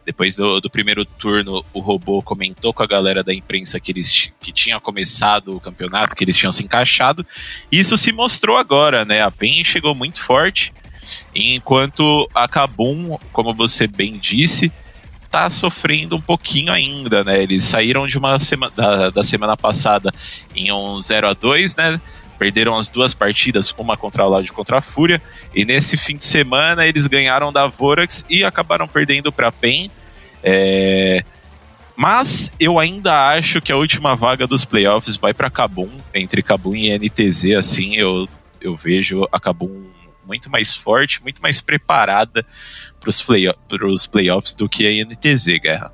Depois 0.04 0.36
do, 0.36 0.60
do, 0.60 0.70
primeiro 0.70 1.04
turno, 1.04 1.64
o 1.72 1.80
robô 1.80 2.22
comentou 2.22 2.72
com 2.72 2.80
a 2.80 2.86
galera 2.86 3.24
da 3.24 3.34
imprensa 3.34 3.80
que 3.80 3.90
eles 3.90 4.32
que 4.40 4.52
tinha 4.52 4.78
começado 4.78 5.56
o 5.56 5.60
campeonato, 5.60 6.14
que 6.14 6.22
eles 6.22 6.36
tinham 6.36 6.52
se 6.52 6.62
encaixado. 6.62 7.26
Isso 7.72 7.96
se 7.96 8.12
mostrou 8.12 8.56
agora, 8.56 9.04
né? 9.04 9.20
A 9.20 9.32
PEN 9.32 9.64
chegou 9.64 9.96
muito 9.96 10.22
forte. 10.22 10.72
Enquanto 11.34 12.28
a 12.32 12.46
Kabum, 12.46 13.18
como 13.32 13.52
você 13.52 13.88
bem 13.88 14.16
disse, 14.16 14.70
tá 15.30 15.50
sofrendo 15.50 16.16
um 16.16 16.20
pouquinho 16.20 16.72
ainda, 16.72 17.24
né? 17.24 17.42
Eles 17.42 17.62
saíram 17.62 18.06
de 18.06 18.18
uma 18.18 18.38
semana 18.38 18.72
da, 18.74 19.10
da 19.10 19.22
semana 19.22 19.56
passada 19.56 20.12
em 20.54 20.72
um 20.72 21.00
0 21.00 21.28
a 21.28 21.32
2 21.32 21.76
né? 21.76 22.00
Perderam 22.38 22.76
as 22.76 22.90
duas 22.90 23.14
partidas, 23.14 23.74
uma 23.78 23.96
contra 23.96 24.22
a 24.22 24.26
Loud 24.26 24.48
e 24.48 24.52
contra 24.52 24.78
a 24.78 24.82
Fúria. 24.82 25.22
E 25.54 25.64
nesse 25.64 25.96
fim 25.96 26.16
de 26.16 26.24
semana 26.24 26.86
eles 26.86 27.06
ganharam 27.06 27.52
da 27.52 27.66
Vorax 27.66 28.26
e 28.28 28.44
acabaram 28.44 28.86
perdendo 28.86 29.32
para 29.32 29.50
PEN. 29.50 29.90
É... 30.42 31.24
Mas 31.96 32.52
eu 32.60 32.78
ainda 32.78 33.30
acho 33.30 33.60
que 33.60 33.72
a 33.72 33.76
última 33.76 34.14
vaga 34.14 34.46
dos 34.46 34.66
playoffs 34.66 35.16
vai 35.16 35.32
para 35.32 35.48
Kabum, 35.48 35.88
entre 36.14 36.42
Kabum 36.42 36.74
e 36.76 36.96
NTZ, 36.96 37.56
assim, 37.58 37.96
eu, 37.96 38.28
eu 38.60 38.76
vejo 38.76 39.26
a 39.32 39.40
Kabum 39.40 39.95
muito 40.26 40.50
mais 40.50 40.76
forte, 40.76 41.22
muito 41.22 41.40
mais 41.40 41.60
preparada 41.60 42.44
para 42.98 43.10
os 43.10 43.22
play, 43.22 43.46
playoffs 44.10 44.54
do 44.54 44.68
que 44.68 44.86
a 44.86 45.04
NTZ, 45.04 45.58
Guerra. 45.62 45.92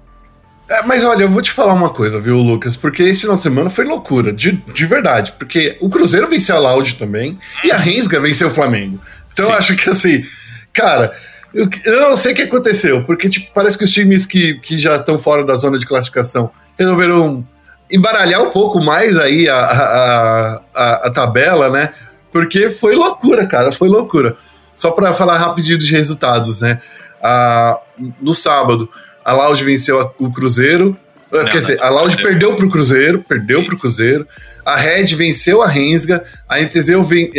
É, 0.71 0.83
mas 0.85 1.05
olha, 1.05 1.25
eu 1.25 1.29
vou 1.29 1.43
te 1.43 1.51
falar 1.51 1.75
uma 1.75 1.91
coisa, 1.91 2.19
viu, 2.19 2.39
Lucas? 2.39 2.77
Porque 2.77 3.03
esse 3.03 3.21
final 3.21 3.37
de 3.37 3.43
semana 3.43 3.69
foi 3.69 3.85
loucura, 3.85 4.33
de, 4.33 4.53
de 4.53 4.87
verdade. 4.87 5.33
Porque 5.33 5.77
o 5.81 5.91
Cruzeiro 5.91 6.29
venceu 6.29 6.57
a 6.57 6.59
Loud 6.59 6.95
também 6.95 7.39
e 7.63 7.71
a 7.71 7.77
Rensga 7.77 8.19
venceu 8.21 8.49
o 8.49 8.51
Flamengo. 8.51 8.99
Então 9.33 9.47
Sim. 9.47 9.53
eu 9.53 9.59
acho 9.59 9.77
que 9.77 9.91
assim, 9.91 10.25
cara, 10.73 11.13
eu, 11.53 11.69
eu, 11.85 12.01
não 12.01 12.17
sei 12.17 12.33
o 12.33 12.35
que 12.35 12.43
aconteceu, 12.43 13.05
porque 13.05 13.29
tipo, 13.29 13.53
parece 13.53 13.77
que 13.77 13.85
os 13.85 13.91
times 13.91 14.25
que, 14.25 14.55
que 14.61 14.79
já 14.79 14.97
estão 14.97 15.19
fora 15.19 15.45
da 15.45 15.55
zona 15.55 15.79
de 15.79 15.87
classificação 15.87 16.51
resolveram 16.79 17.47
embaralhar 17.91 18.41
um 18.43 18.51
pouco 18.51 18.83
mais 18.83 19.19
aí 19.19 19.49
a, 19.51 19.57
a, 19.57 20.61
a, 20.75 20.95
a 21.07 21.11
tabela, 21.11 21.69
né? 21.69 21.91
Porque 22.33 22.71
foi 22.71 22.95
loucura, 22.95 23.47
cara, 23.47 23.73
foi 23.73 23.89
loucura. 23.89 24.35
Só 24.75 24.91
para 24.91 25.13
falar 25.13 25.37
rapidinho 25.37 25.79
dos 25.79 25.91
resultados, 25.91 26.61
né? 26.61 26.81
Ah, 27.23 27.79
no 28.21 28.35
sábado, 28.35 28.89
a 29.25 29.33
Loud 29.33 29.63
venceu 29.63 30.13
o 30.19 30.33
Cruzeiro 30.33 30.97
Não, 31.31 31.45
Quer 31.45 31.59
dizer, 31.59 31.83
a 31.83 31.89
Loud 31.89 32.17
perdeu 32.17 32.55
para 32.57 32.67
o 32.67 32.71
Cruzeiro, 32.71 33.25
perdeu 33.27 33.65
para 33.65 33.75
o 33.75 33.79
Cruzeiro. 33.79 34.27
A 34.67 34.77
Red 34.77 35.15
venceu 35.15 35.63
a 35.63 35.69
Rensga, 35.69 36.23
a 36.49 36.61
NTZ 36.61 36.89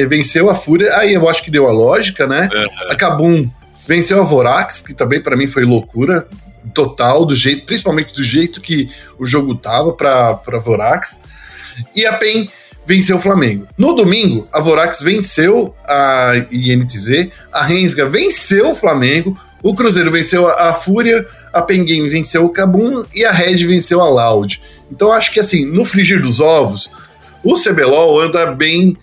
venceu 0.07 0.49
a 0.49 0.55
Fúria. 0.55 0.95
Aí 0.97 1.13
eu 1.13 1.29
acho 1.29 1.43
que 1.43 1.51
deu 1.51 1.67
a 1.67 1.71
lógica, 1.71 2.25
né? 2.25 2.49
Uhum. 2.53 2.91
A 2.91 2.95
Kabum 2.95 3.49
venceu 3.87 4.19
a 4.19 4.23
Vorax, 4.23 4.81
que 4.81 4.93
também 4.93 5.21
para 5.21 5.35
mim 5.35 5.47
foi 5.47 5.63
loucura 5.63 6.27
total, 6.73 7.25
do 7.25 7.35
jeito, 7.35 7.65
principalmente 7.65 8.13
do 8.13 8.23
jeito 8.23 8.61
que 8.61 8.89
o 9.19 9.27
jogo 9.27 9.53
tava 9.55 9.93
para 9.93 10.59
Vorax. 10.63 11.19
E 11.95 12.05
a 12.05 12.13
PEN 12.13 12.49
venceu 12.85 13.17
o 13.17 13.21
Flamengo. 13.21 13.67
No 13.77 13.93
domingo, 13.93 14.47
a 14.53 14.59
Vorax 14.59 15.01
venceu 15.01 15.75
a 15.85 16.33
INTZ, 16.51 17.29
a 17.51 17.63
Rensga 17.63 18.07
venceu 18.07 18.71
o 18.71 18.75
Flamengo, 18.75 19.37
o 19.61 19.73
Cruzeiro 19.73 20.11
venceu 20.11 20.47
a, 20.47 20.73
Fúria, 20.73 21.25
a 21.53 21.61
Pen 21.61 21.85
Game 21.85 22.07
venceu 22.09 22.43
o 22.43 22.49
Cabum 22.49 23.03
e 23.15 23.23
a 23.23 23.31
Red 23.31 23.65
venceu 23.65 24.01
a 24.01 24.09
Loud. 24.09 24.61
Então 24.91 25.11
acho 25.11 25.31
que 25.31 25.39
assim, 25.39 25.65
no 25.65 25.85
frigir 25.85 26.21
dos 26.21 26.41
ovos, 26.41 26.91
o 27.41 27.55
CBLOL 27.55 28.21
anda 28.21 28.47
bem, 28.47 28.97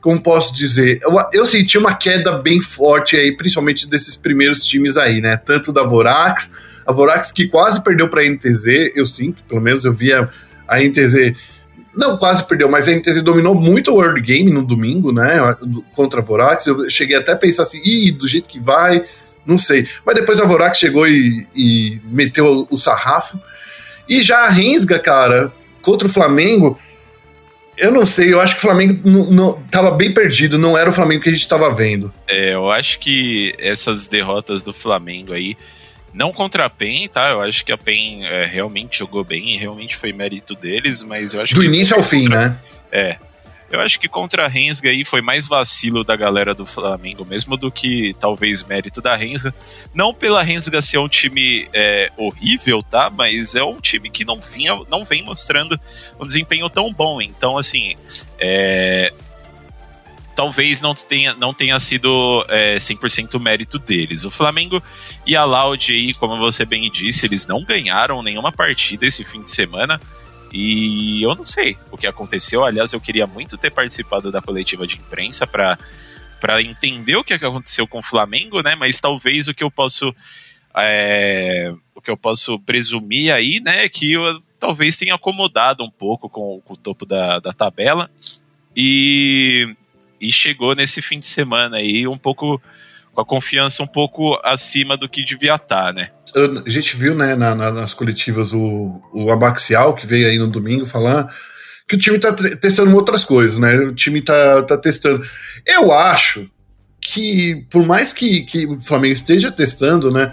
como 0.00 0.22
posso 0.22 0.54
dizer, 0.54 0.98
eu, 1.02 1.18
eu, 1.32 1.46
senti 1.46 1.78
uma 1.78 1.94
queda 1.94 2.32
bem 2.32 2.60
forte 2.60 3.16
aí, 3.16 3.34
principalmente 3.34 3.86
desses 3.86 4.14
primeiros 4.14 4.60
times 4.60 4.96
aí, 4.96 5.20
né? 5.20 5.36
Tanto 5.38 5.72
da 5.72 5.82
Vorax, 5.82 6.50
a 6.86 6.92
Vorax 6.92 7.32
que 7.32 7.48
quase 7.48 7.82
perdeu 7.82 8.08
para 8.08 8.22
a 8.22 8.28
NTZ, 8.28 8.92
eu 8.94 9.06
sinto, 9.06 9.42
pelo 9.44 9.60
menos 9.60 9.84
eu 9.84 9.92
via 9.92 10.28
a 10.68 10.80
NTZ 10.80 11.34
não 11.98 12.16
quase 12.16 12.44
perdeu, 12.44 12.70
mas 12.70 12.86
a 12.86 12.92
NTZ 12.92 13.22
dominou 13.22 13.56
muito 13.56 13.90
o 13.90 13.94
World 13.96 14.20
Game 14.20 14.52
no 14.52 14.64
domingo, 14.64 15.10
né? 15.10 15.36
Contra 15.96 16.20
a 16.20 16.22
Vorax. 16.22 16.64
Eu 16.64 16.88
cheguei 16.88 17.16
até 17.16 17.32
a 17.32 17.36
pensar 17.36 17.62
assim, 17.62 17.80
ih, 17.84 18.12
do 18.12 18.28
jeito 18.28 18.48
que 18.48 18.60
vai, 18.60 19.02
não 19.44 19.58
sei. 19.58 19.84
Mas 20.06 20.14
depois 20.14 20.40
a 20.40 20.46
Vorax 20.46 20.78
chegou 20.78 21.08
e, 21.08 21.44
e 21.56 22.00
meteu 22.04 22.68
o 22.70 22.78
sarrafo. 22.78 23.40
E 24.08 24.22
já 24.22 24.44
a 24.44 24.48
Rensga, 24.48 25.00
cara, 25.00 25.52
contra 25.82 26.06
o 26.06 26.10
Flamengo, 26.10 26.78
eu 27.76 27.90
não 27.90 28.06
sei, 28.06 28.32
eu 28.32 28.40
acho 28.40 28.54
que 28.54 28.58
o 28.58 28.62
Flamengo 28.62 29.00
não, 29.04 29.30
não, 29.32 29.62
tava 29.68 29.90
bem 29.90 30.14
perdido, 30.14 30.56
não 30.56 30.78
era 30.78 30.88
o 30.88 30.92
Flamengo 30.92 31.22
que 31.22 31.30
a 31.30 31.32
gente 31.32 31.42
estava 31.42 31.68
vendo. 31.68 32.12
É, 32.28 32.54
eu 32.54 32.70
acho 32.70 33.00
que 33.00 33.52
essas 33.58 34.06
derrotas 34.06 34.62
do 34.62 34.72
Flamengo 34.72 35.32
aí 35.32 35.56
não 36.18 36.32
contra 36.32 36.64
a 36.64 36.70
PEN, 36.70 37.08
tá? 37.08 37.30
Eu 37.30 37.40
acho 37.40 37.64
que 37.64 37.70
a 37.70 37.78
PEN 37.78 38.26
é, 38.26 38.44
realmente 38.44 38.98
jogou 38.98 39.22
bem 39.22 39.54
e 39.54 39.56
realmente 39.56 39.96
foi 39.96 40.12
mérito 40.12 40.56
deles, 40.56 41.00
mas 41.04 41.32
eu 41.32 41.40
acho 41.40 41.54
Do 41.54 41.60
que. 41.60 41.68
Do 41.68 41.72
início 41.72 41.96
ao 41.96 42.02
fim, 42.02 42.24
contra... 42.24 42.48
né? 42.48 42.58
É. 42.90 43.18
Eu 43.70 43.80
acho 43.80 44.00
que 44.00 44.08
contra 44.08 44.46
a 44.46 44.48
Rensga 44.48 44.88
aí 44.88 45.04
foi 45.04 45.20
mais 45.20 45.46
vacilo 45.46 46.02
da 46.02 46.16
galera 46.16 46.54
do 46.54 46.64
Flamengo 46.64 47.22
mesmo 47.22 47.54
do 47.54 47.70
que 47.70 48.16
talvez 48.18 48.64
mérito 48.64 49.02
da 49.02 49.14
Rensga. 49.14 49.54
Não 49.94 50.12
pela 50.12 50.42
Rensga 50.42 50.80
ser 50.80 50.96
um 50.98 51.06
time 51.06 51.68
é, 51.72 52.10
horrível, 52.16 52.82
tá? 52.82 53.10
Mas 53.10 53.54
é 53.54 53.62
um 53.62 53.78
time 53.78 54.10
que 54.10 54.24
não 54.24 54.40
vinha, 54.40 54.74
não 54.90 55.04
vem 55.04 55.22
mostrando 55.22 55.78
um 56.18 56.24
desempenho 56.24 56.68
tão 56.70 56.92
bom. 56.92 57.20
Então, 57.20 57.58
assim, 57.58 57.94
é, 58.38 59.12
talvez 60.38 60.80
não 60.80 60.94
tenha, 60.94 61.34
não 61.34 61.52
tenha 61.52 61.80
sido 61.80 62.46
é, 62.48 62.76
100% 62.76 63.40
mérito 63.40 63.76
deles. 63.76 64.24
O 64.24 64.30
Flamengo 64.30 64.80
e 65.26 65.34
a 65.34 65.42
Loud 65.44 65.92
aí, 65.92 66.14
como 66.14 66.38
você 66.38 66.64
bem 66.64 66.88
disse, 66.92 67.26
eles 67.26 67.44
não 67.48 67.64
ganharam 67.64 68.22
nenhuma 68.22 68.52
partida 68.52 69.04
esse 69.04 69.24
fim 69.24 69.42
de 69.42 69.50
semana. 69.50 70.00
E 70.52 71.20
eu 71.24 71.34
não 71.34 71.44
sei 71.44 71.76
o 71.90 71.98
que 71.98 72.06
aconteceu. 72.06 72.64
Aliás, 72.64 72.92
eu 72.92 73.00
queria 73.00 73.26
muito 73.26 73.58
ter 73.58 73.72
participado 73.72 74.30
da 74.30 74.40
coletiva 74.40 74.86
de 74.86 74.94
imprensa 74.94 75.44
para 75.44 75.76
para 76.40 76.62
entender 76.62 77.16
o 77.16 77.24
que 77.24 77.34
aconteceu 77.34 77.84
com 77.88 77.98
o 77.98 78.02
Flamengo, 78.02 78.62
né? 78.62 78.76
Mas 78.76 79.00
talvez 79.00 79.48
o 79.48 79.54
que 79.54 79.64
eu 79.64 79.72
posso 79.72 80.14
é, 80.72 81.74
o 81.96 82.00
que 82.00 82.12
eu 82.12 82.16
posso 82.16 82.60
presumir 82.60 83.34
aí, 83.34 83.58
né, 83.58 83.86
é 83.86 83.88
que 83.88 84.12
eu, 84.12 84.40
talvez 84.60 84.96
tenha 84.96 85.16
acomodado 85.16 85.82
um 85.82 85.90
pouco 85.90 86.30
com, 86.30 86.60
com 86.64 86.74
o 86.74 86.76
topo 86.76 87.04
da, 87.04 87.40
da 87.40 87.52
tabela 87.52 88.08
e 88.76 89.74
e 90.20 90.32
chegou 90.32 90.74
nesse 90.74 91.00
fim 91.00 91.18
de 91.18 91.26
semana 91.26 91.78
aí 91.78 92.06
um 92.06 92.18
pouco 92.18 92.60
com 93.12 93.20
a 93.20 93.24
confiança 93.24 93.82
um 93.82 93.86
pouco 93.86 94.38
acima 94.44 94.96
do 94.96 95.08
que 95.08 95.24
devia 95.24 95.56
estar, 95.56 95.86
tá, 95.86 95.92
né? 95.92 96.10
A 96.64 96.70
gente 96.70 96.96
viu, 96.96 97.14
né, 97.14 97.34
na, 97.34 97.54
na, 97.54 97.70
nas 97.70 97.94
coletivas 97.94 98.52
o, 98.52 99.02
o 99.12 99.30
Abaxial, 99.30 99.94
que 99.94 100.06
veio 100.06 100.28
aí 100.28 100.38
no 100.38 100.48
domingo 100.48 100.86
falar 100.86 101.28
que 101.88 101.94
o 101.94 101.98
time 101.98 102.18
tá 102.18 102.32
testando 102.32 102.94
outras 102.94 103.24
coisas, 103.24 103.58
né? 103.58 103.74
O 103.76 103.94
time 103.94 104.20
tá, 104.20 104.62
tá 104.62 104.76
testando. 104.76 105.24
Eu 105.66 105.90
acho 105.90 106.48
que, 107.00 107.66
por 107.70 107.84
mais 107.84 108.12
que, 108.12 108.42
que 108.42 108.66
o 108.66 108.78
Flamengo 108.80 109.14
esteja 109.14 109.50
testando, 109.50 110.10
né? 110.10 110.30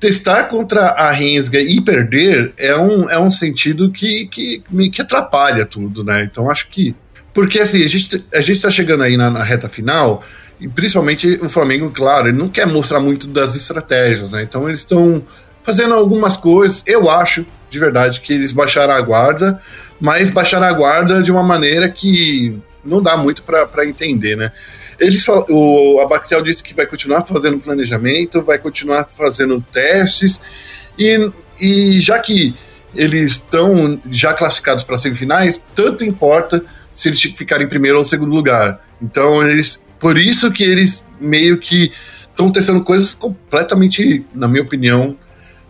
Testar 0.00 0.44
contra 0.44 0.88
a 0.88 1.10
Rensga 1.10 1.60
e 1.60 1.80
perder 1.80 2.52
é 2.56 2.76
um, 2.76 3.08
é 3.08 3.18
um 3.18 3.30
sentido 3.30 3.90
que, 3.90 4.26
que 4.26 4.62
que 4.92 5.02
atrapalha 5.02 5.64
tudo, 5.64 6.04
né? 6.04 6.24
Então 6.24 6.50
acho 6.50 6.68
que 6.68 6.94
porque 7.38 7.60
assim, 7.60 7.84
a 7.84 7.86
gente, 7.86 8.26
a 8.34 8.40
gente 8.40 8.60
tá 8.60 8.68
chegando 8.68 9.04
aí 9.04 9.16
na, 9.16 9.30
na 9.30 9.44
reta 9.44 9.68
final, 9.68 10.24
e 10.58 10.66
principalmente 10.66 11.38
o 11.40 11.48
Flamengo, 11.48 11.88
claro, 11.88 12.26
ele 12.26 12.36
não 12.36 12.48
quer 12.48 12.66
mostrar 12.66 12.98
muito 12.98 13.28
das 13.28 13.54
estratégias, 13.54 14.32
né? 14.32 14.42
Então 14.42 14.68
eles 14.68 14.80
estão 14.80 15.24
fazendo 15.62 15.94
algumas 15.94 16.36
coisas. 16.36 16.82
Eu 16.84 17.08
acho, 17.08 17.46
de 17.70 17.78
verdade, 17.78 18.20
que 18.22 18.32
eles 18.32 18.50
baixaram 18.50 18.92
a 18.92 19.00
guarda, 19.00 19.62
mas 20.00 20.30
baixaram 20.30 20.66
a 20.66 20.72
guarda 20.72 21.22
de 21.22 21.30
uma 21.30 21.44
maneira 21.44 21.88
que 21.88 22.58
não 22.84 23.00
dá 23.00 23.16
muito 23.16 23.44
para 23.44 23.86
entender, 23.86 24.36
né? 24.36 24.50
Eles 24.98 25.24
o 25.28 26.00
Abaxial 26.00 26.42
disse 26.42 26.60
que 26.60 26.74
vai 26.74 26.86
continuar 26.86 27.24
fazendo 27.24 27.60
planejamento, 27.60 28.42
vai 28.42 28.58
continuar 28.58 29.06
fazendo 29.16 29.64
testes, 29.70 30.40
e, 30.98 31.30
e 31.60 32.00
já 32.00 32.18
que 32.18 32.52
eles 32.96 33.34
estão 33.34 34.00
já 34.10 34.34
classificados 34.34 34.82
para 34.82 34.96
semifinais, 34.96 35.62
tanto 35.76 36.04
importa 36.04 36.64
se 36.98 37.08
eles 37.08 37.20
ficarem 37.20 37.64
em 37.64 37.68
primeiro 37.68 37.96
ou 37.96 38.04
segundo 38.04 38.34
lugar. 38.34 38.80
Então, 39.00 39.48
eles, 39.48 39.80
por 40.00 40.18
isso 40.18 40.50
que 40.50 40.64
eles 40.64 41.00
meio 41.20 41.56
que 41.56 41.92
estão 42.28 42.50
testando 42.50 42.82
coisas 42.82 43.12
completamente, 43.12 44.26
na 44.34 44.48
minha 44.48 44.64
opinião, 44.64 45.16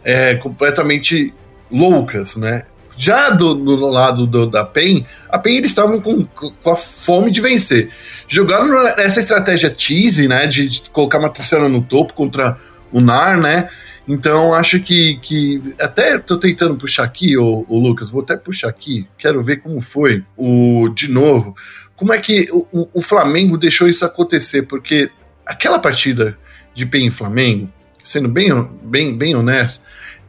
é, 0.03 0.37
completamente 0.37 1.35
loucas, 1.71 2.37
né? 2.37 2.65
Já 2.97 3.29
do, 3.29 3.55
no 3.55 3.77
lado 3.77 4.27
do, 4.27 4.47
da 4.47 4.65
PEN, 4.65 5.05
a 5.29 5.39
PEN 5.39 5.59
eles 5.59 5.71
estavam 5.71 6.01
com, 6.01 6.25
com 6.25 6.71
a 6.71 6.77
fome 6.77 7.31
de 7.31 7.43
vencer. 7.43 7.91
Jogaram 8.27 8.67
nessa 8.97 9.21
estratégia 9.21 9.69
tease, 9.69 10.27
né? 10.27 10.47
De, 10.47 10.67
de 10.67 10.89
colocar 10.91 11.19
uma 11.19 11.29
terceira 11.29 11.69
no 11.69 11.83
topo 11.83 12.15
contra 12.15 12.57
o 12.91 13.03
NAR, 13.03 13.39
né? 13.39 13.69
Então, 14.09 14.55
acho 14.55 14.81
que, 14.81 15.19
que. 15.19 15.63
Até 15.79 16.19
tô 16.19 16.39
tentando 16.39 16.79
puxar 16.79 17.05
aqui, 17.05 17.37
o 17.37 17.79
Lucas, 17.79 18.09
vou 18.09 18.23
até 18.23 18.39
puxar 18.39 18.71
aqui, 18.71 19.07
quero 19.19 19.43
ver 19.43 19.59
como 19.59 19.83
foi 19.83 20.25
o 20.35 20.89
de 20.89 21.09
novo. 21.09 21.55
Como 21.95 22.15
é 22.15 22.19
que 22.19 22.47
o, 22.51 22.89
o 22.95 23.03
Flamengo 23.03 23.59
deixou 23.59 23.87
isso 23.87 24.07
acontecer? 24.07 24.63
Porque 24.63 25.11
aquela 25.47 25.79
partida 25.79 26.39
de 26.75 26.87
PEN 26.87 27.11
Flamengo, 27.11 27.69
sendo 28.03 28.31
bem, 28.31 28.49
bem, 28.83 29.15
bem 29.15 29.37
honesto, 29.37 29.83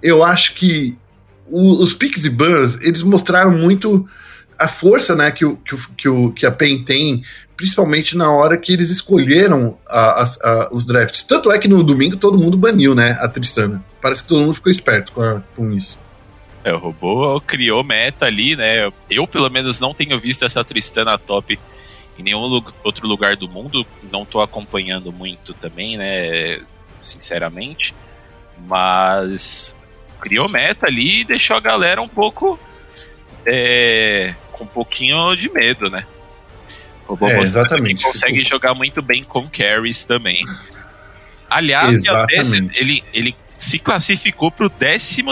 eu 0.03 0.23
acho 0.25 0.55
que 0.55 0.97
o, 1.45 1.81
os 1.81 1.93
piques 1.93 2.25
e 2.25 2.29
bans, 2.29 2.77
eles 2.81 3.01
mostraram 3.01 3.51
muito 3.51 4.05
a 4.59 4.67
força 4.67 5.15
né, 5.15 5.31
que, 5.31 5.45
o, 5.45 5.55
que, 5.57 5.73
o, 5.73 5.79
que, 5.95 6.09
o, 6.09 6.31
que 6.31 6.45
a 6.45 6.51
PEN 6.51 6.83
tem 6.83 7.23
principalmente 7.55 8.15
na 8.15 8.31
hora 8.31 8.57
que 8.57 8.71
eles 8.71 8.89
escolheram 8.89 9.77
a, 9.87 10.23
a, 10.23 10.23
a, 10.23 10.69
os 10.71 10.85
drafts. 10.85 11.23
Tanto 11.23 11.51
é 11.51 11.57
que 11.57 11.67
no 11.67 11.83
domingo 11.83 12.15
todo 12.15 12.37
mundo 12.37 12.57
baniu, 12.57 12.95
né, 12.95 13.17
a 13.19 13.27
Tristana. 13.27 13.83
Parece 14.01 14.23
que 14.23 14.29
todo 14.29 14.41
mundo 14.41 14.53
ficou 14.53 14.71
esperto 14.71 15.11
com, 15.11 15.41
com 15.55 15.73
isso. 15.73 15.99
É, 16.63 16.73
o 16.73 16.77
robô 16.77 17.39
criou 17.41 17.83
meta 17.83 18.25
ali, 18.25 18.55
né? 18.55 18.91
Eu, 19.09 19.25
pelo 19.25 19.49
menos, 19.49 19.79
não 19.79 19.93
tenho 19.93 20.19
visto 20.19 20.43
essa 20.45 20.63
Tristana 20.63 21.17
top 21.17 21.59
em 22.17 22.23
nenhum 22.23 22.63
outro 22.83 23.07
lugar 23.07 23.35
do 23.37 23.47
mundo. 23.47 23.85
Não 24.11 24.25
tô 24.25 24.41
acompanhando 24.41 25.11
muito 25.11 25.53
também, 25.53 25.97
né? 25.97 26.59
Sinceramente. 27.01 27.95
Mas 28.67 29.77
criou 30.19 30.49
meta 30.49 30.87
ali 30.87 31.21
e 31.21 31.25
deixou 31.25 31.55
a 31.55 31.61
galera 31.61 32.01
um 32.01 32.09
pouco. 32.09 32.59
É, 33.45 34.35
com 34.59 34.65
um 34.65 34.67
pouquinho 34.67 35.33
de 35.35 35.49
medo, 35.49 35.89
né? 35.89 36.05
O 37.07 37.17
é, 37.25 37.39
exatamente. 37.39 38.03
consegue 38.03 38.43
jogar 38.43 38.75
muito 38.75 39.01
bem 39.01 39.23
com 39.23 39.49
carries 39.49 40.03
também. 40.03 40.45
Aliás, 41.49 42.03
ele, 42.75 43.03
ele 43.11 43.35
se 43.57 43.79
classificou 43.79 44.51
para 44.51 44.67
o 44.67 44.69
12 44.69 45.23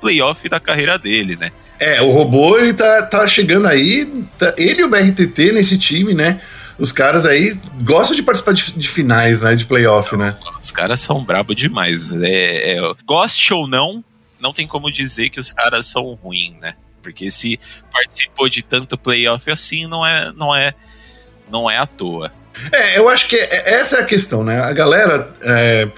playoff 0.00 0.48
da 0.48 0.58
carreira 0.58 0.98
dele, 0.98 1.36
né? 1.36 1.52
É, 1.78 2.00
o 2.00 2.10
robô 2.10 2.56
ele 2.58 2.72
tá, 2.72 3.02
tá 3.02 3.26
chegando 3.26 3.66
aí, 3.66 4.06
tá, 4.38 4.54
ele 4.56 4.80
e 4.80 4.84
o 4.84 4.88
BRTT 4.88 5.52
nesse 5.52 5.76
time, 5.76 6.14
né? 6.14 6.40
Os 6.78 6.90
caras 6.90 7.26
aí 7.26 7.58
gostam 7.82 8.16
de 8.16 8.22
participar 8.22 8.52
de, 8.52 8.72
de 8.72 8.88
finais, 8.88 9.42
né? 9.42 9.54
De 9.54 9.66
playoff, 9.66 10.08
são, 10.08 10.18
né? 10.18 10.36
Os 10.58 10.70
caras 10.70 11.00
são 11.00 11.22
brabo 11.22 11.54
demais. 11.54 12.12
É, 12.14 12.78
é, 12.78 12.94
goste 13.04 13.52
ou 13.52 13.68
não, 13.68 14.02
não 14.40 14.52
tem 14.52 14.66
como 14.66 14.90
dizer 14.90 15.28
que 15.28 15.38
os 15.38 15.52
caras 15.52 15.86
são 15.86 16.14
ruins, 16.14 16.56
né? 16.58 16.74
Porque 17.02 17.30
se 17.30 17.58
participou 17.92 18.48
de 18.48 18.62
tanto 18.62 18.96
playoff 18.96 19.50
assim, 19.50 19.86
não 19.86 20.06
é, 20.06 20.32
não 20.32 20.54
é 20.54 20.74
não 21.50 21.70
é 21.70 21.76
à 21.76 21.86
toa. 21.86 22.32
É, 22.72 22.98
eu 22.98 23.08
acho 23.08 23.28
que 23.28 23.36
é, 23.36 23.74
essa 23.74 23.96
é 23.96 24.00
a 24.00 24.04
questão, 24.04 24.42
né? 24.42 24.60
A 24.60 24.72
galera 24.72 25.32
é, 25.42 25.88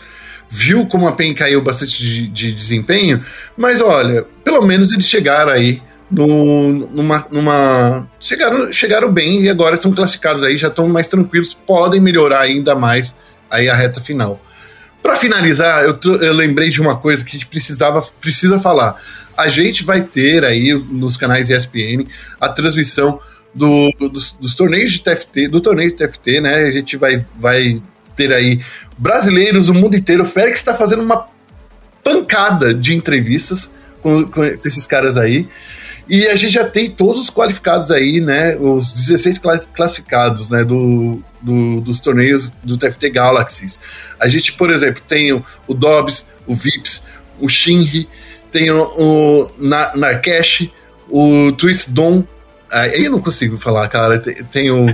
viu 0.49 0.87
como 0.87 1.07
a 1.07 1.13
PEN 1.13 1.35
caiu 1.35 1.63
bastante 1.63 1.97
de, 2.03 2.29
de 2.29 2.53
desempenho, 2.53 3.25
mas 3.57 3.81
olha, 3.81 4.25
pelo 4.43 4.63
menos 4.63 4.93
eles 4.93 5.07
chegaram 5.07 5.53
aí 5.53 5.83
no, 6.11 6.73
numa, 6.91 7.27
numa 7.31 8.09
chegaram, 8.21 8.73
chegaram 8.73 9.13
bem 9.13 9.43
e 9.43 9.51
agora 9.51 9.75
estão 9.75 9.93
classificados 9.93 10.45
aí, 10.45 10.57
já 10.57 10.69
estão 10.69 10.89
mais 10.89 11.09
tranquilos, 11.09 11.55
podem 11.55 12.01
melhorar 12.01 12.41
ainda 12.41 12.75
mais 12.75 13.15
aí 13.51 13.69
a 13.69 13.75
reta 13.75 14.01
final. 14.01 14.41
Para 15.05 15.17
finalizar, 15.17 15.85
eu, 15.85 15.99
eu, 16.23 16.33
lembrei 16.33 16.71
de 16.71 16.81
uma 16.81 16.97
coisa 16.97 17.23
que 17.23 17.29
a 17.29 17.39
gente 17.39 17.47
precisava 17.47 18.01
precisa 18.23 18.59
falar. 18.59 18.99
A 19.37 19.49
gente 19.49 19.85
vai 19.85 20.03
ter 20.03 20.43
aí 20.43 20.73
nos 20.73 21.15
canais 21.15 21.51
ESPN 21.51 22.07
a 22.41 22.49
transmissão 22.49 23.21
do, 23.55 23.93
dos, 24.01 24.33
dos, 24.33 24.55
torneios 24.55 24.93
de 24.93 25.03
TFT, 25.03 25.49
do 25.49 25.61
torneio 25.61 25.91
de 25.91 25.97
TFT, 25.97 26.41
né? 26.41 26.55
A 26.55 26.71
gente 26.71 26.97
vai, 26.97 27.23
vai 27.39 27.77
ter 28.17 28.33
aí 28.33 28.59
brasileiros, 28.97 29.69
o 29.69 29.75
mundo 29.75 29.95
inteiro. 29.95 30.23
O 30.23 30.27
Félix 30.27 30.61
está 30.61 30.73
fazendo 30.73 31.03
uma 31.03 31.27
pancada 32.03 32.73
de 32.73 32.95
entrevistas 32.95 33.71
com, 34.01 34.25
com, 34.25 34.43
esses 34.43 34.87
caras 34.87 35.19
aí. 35.19 35.47
E 36.09 36.27
a 36.27 36.37
gente 36.37 36.53
já 36.53 36.65
tem 36.65 36.91
todos 36.91 37.23
os 37.23 37.31
qualificados 37.31 37.91
aí, 37.91 38.21
né? 38.21 38.57
Os 38.57 38.93
16 38.93 39.41
classificados, 39.75 40.49
né? 40.49 40.65
Do, 40.65 41.23
do, 41.41 41.81
dos 41.81 42.01
torneios 42.01 42.53
do 42.63 42.77
TFT 42.77 43.11
Galaxies. 43.11 43.81
A 44.21 44.29
gente, 44.29 44.53
por 44.53 44.71
exemplo, 44.71 45.03
tem 45.07 45.33
o, 45.33 45.43
o 45.67 45.75
Dobbs, 45.75 46.27
o 46.47 46.55
Vips, 46.55 47.03
o 47.41 47.49
Shinri, 47.49 48.09
tem 48.53 48.71
o, 48.71 48.83
o 48.83 49.51
Na, 49.59 49.97
Narkesh, 49.97 50.69
o 51.09 51.53
Twist 51.53 51.91
Dom. 51.91 52.25
Aí 52.71 53.05
eu 53.05 53.11
não 53.11 53.21
consigo 53.21 53.57
falar, 53.57 53.89
cara. 53.89 54.19
Tem, 54.19 54.35
tem 54.45 54.71
o, 54.71 54.87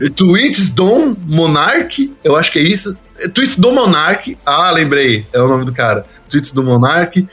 o 0.00 0.10
Twist 0.10 0.72
Dom 0.72 1.16
Monarch, 1.26 2.12
eu 2.22 2.36
acho 2.36 2.52
que 2.52 2.58
é 2.58 2.62
isso. 2.62 2.96
Twist 3.34 3.60
Dom 3.60 3.74
Monarch. 3.74 4.36
Ah, 4.44 4.70
lembrei, 4.70 5.26
é 5.32 5.40
o 5.40 5.48
nome 5.48 5.64
do 5.64 5.72
cara. 5.72 6.04
Twist 6.28 6.54
Dom 6.54 6.64
Monarch. 6.64 7.26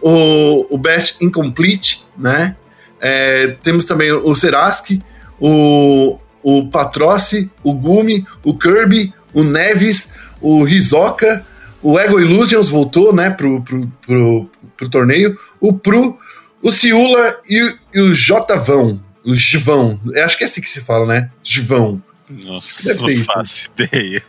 O, 0.00 0.74
o 0.74 0.78
Best 0.78 1.16
Incomplete, 1.20 2.04
né? 2.16 2.56
É, 3.00 3.48
temos 3.62 3.84
também 3.84 4.12
o 4.12 4.34
Seraski, 4.34 5.02
o, 5.38 6.18
o 6.42 6.68
Patrocci, 6.68 7.50
o 7.62 7.72
Gumi, 7.72 8.26
o 8.44 8.56
Kirby, 8.56 9.12
o 9.32 9.42
Neves, 9.42 10.08
o 10.40 10.62
Rizoka, 10.62 11.44
o 11.82 11.98
Ego 11.98 12.20
Illusions 12.20 12.68
voltou, 12.68 13.14
né, 13.14 13.30
pro, 13.30 13.62
pro, 13.62 13.86
pro, 14.06 14.50
pro 14.76 14.88
torneio, 14.88 15.36
o 15.60 15.72
Pru, 15.72 16.18
o 16.62 16.70
Ciula 16.70 17.40
e, 17.48 17.74
e 17.94 18.00
o 18.00 18.14
Jvão, 18.14 19.00
o 19.24 19.34
Givão, 19.34 19.98
acho 20.24 20.36
que 20.36 20.44
é 20.44 20.46
assim 20.46 20.60
que 20.60 20.68
se 20.68 20.80
fala, 20.80 21.06
né, 21.06 21.30
Givão. 21.42 22.02
Nossa, 22.28 22.94
não 22.94 23.24
faço 23.24 23.70
ideia. 23.78 24.22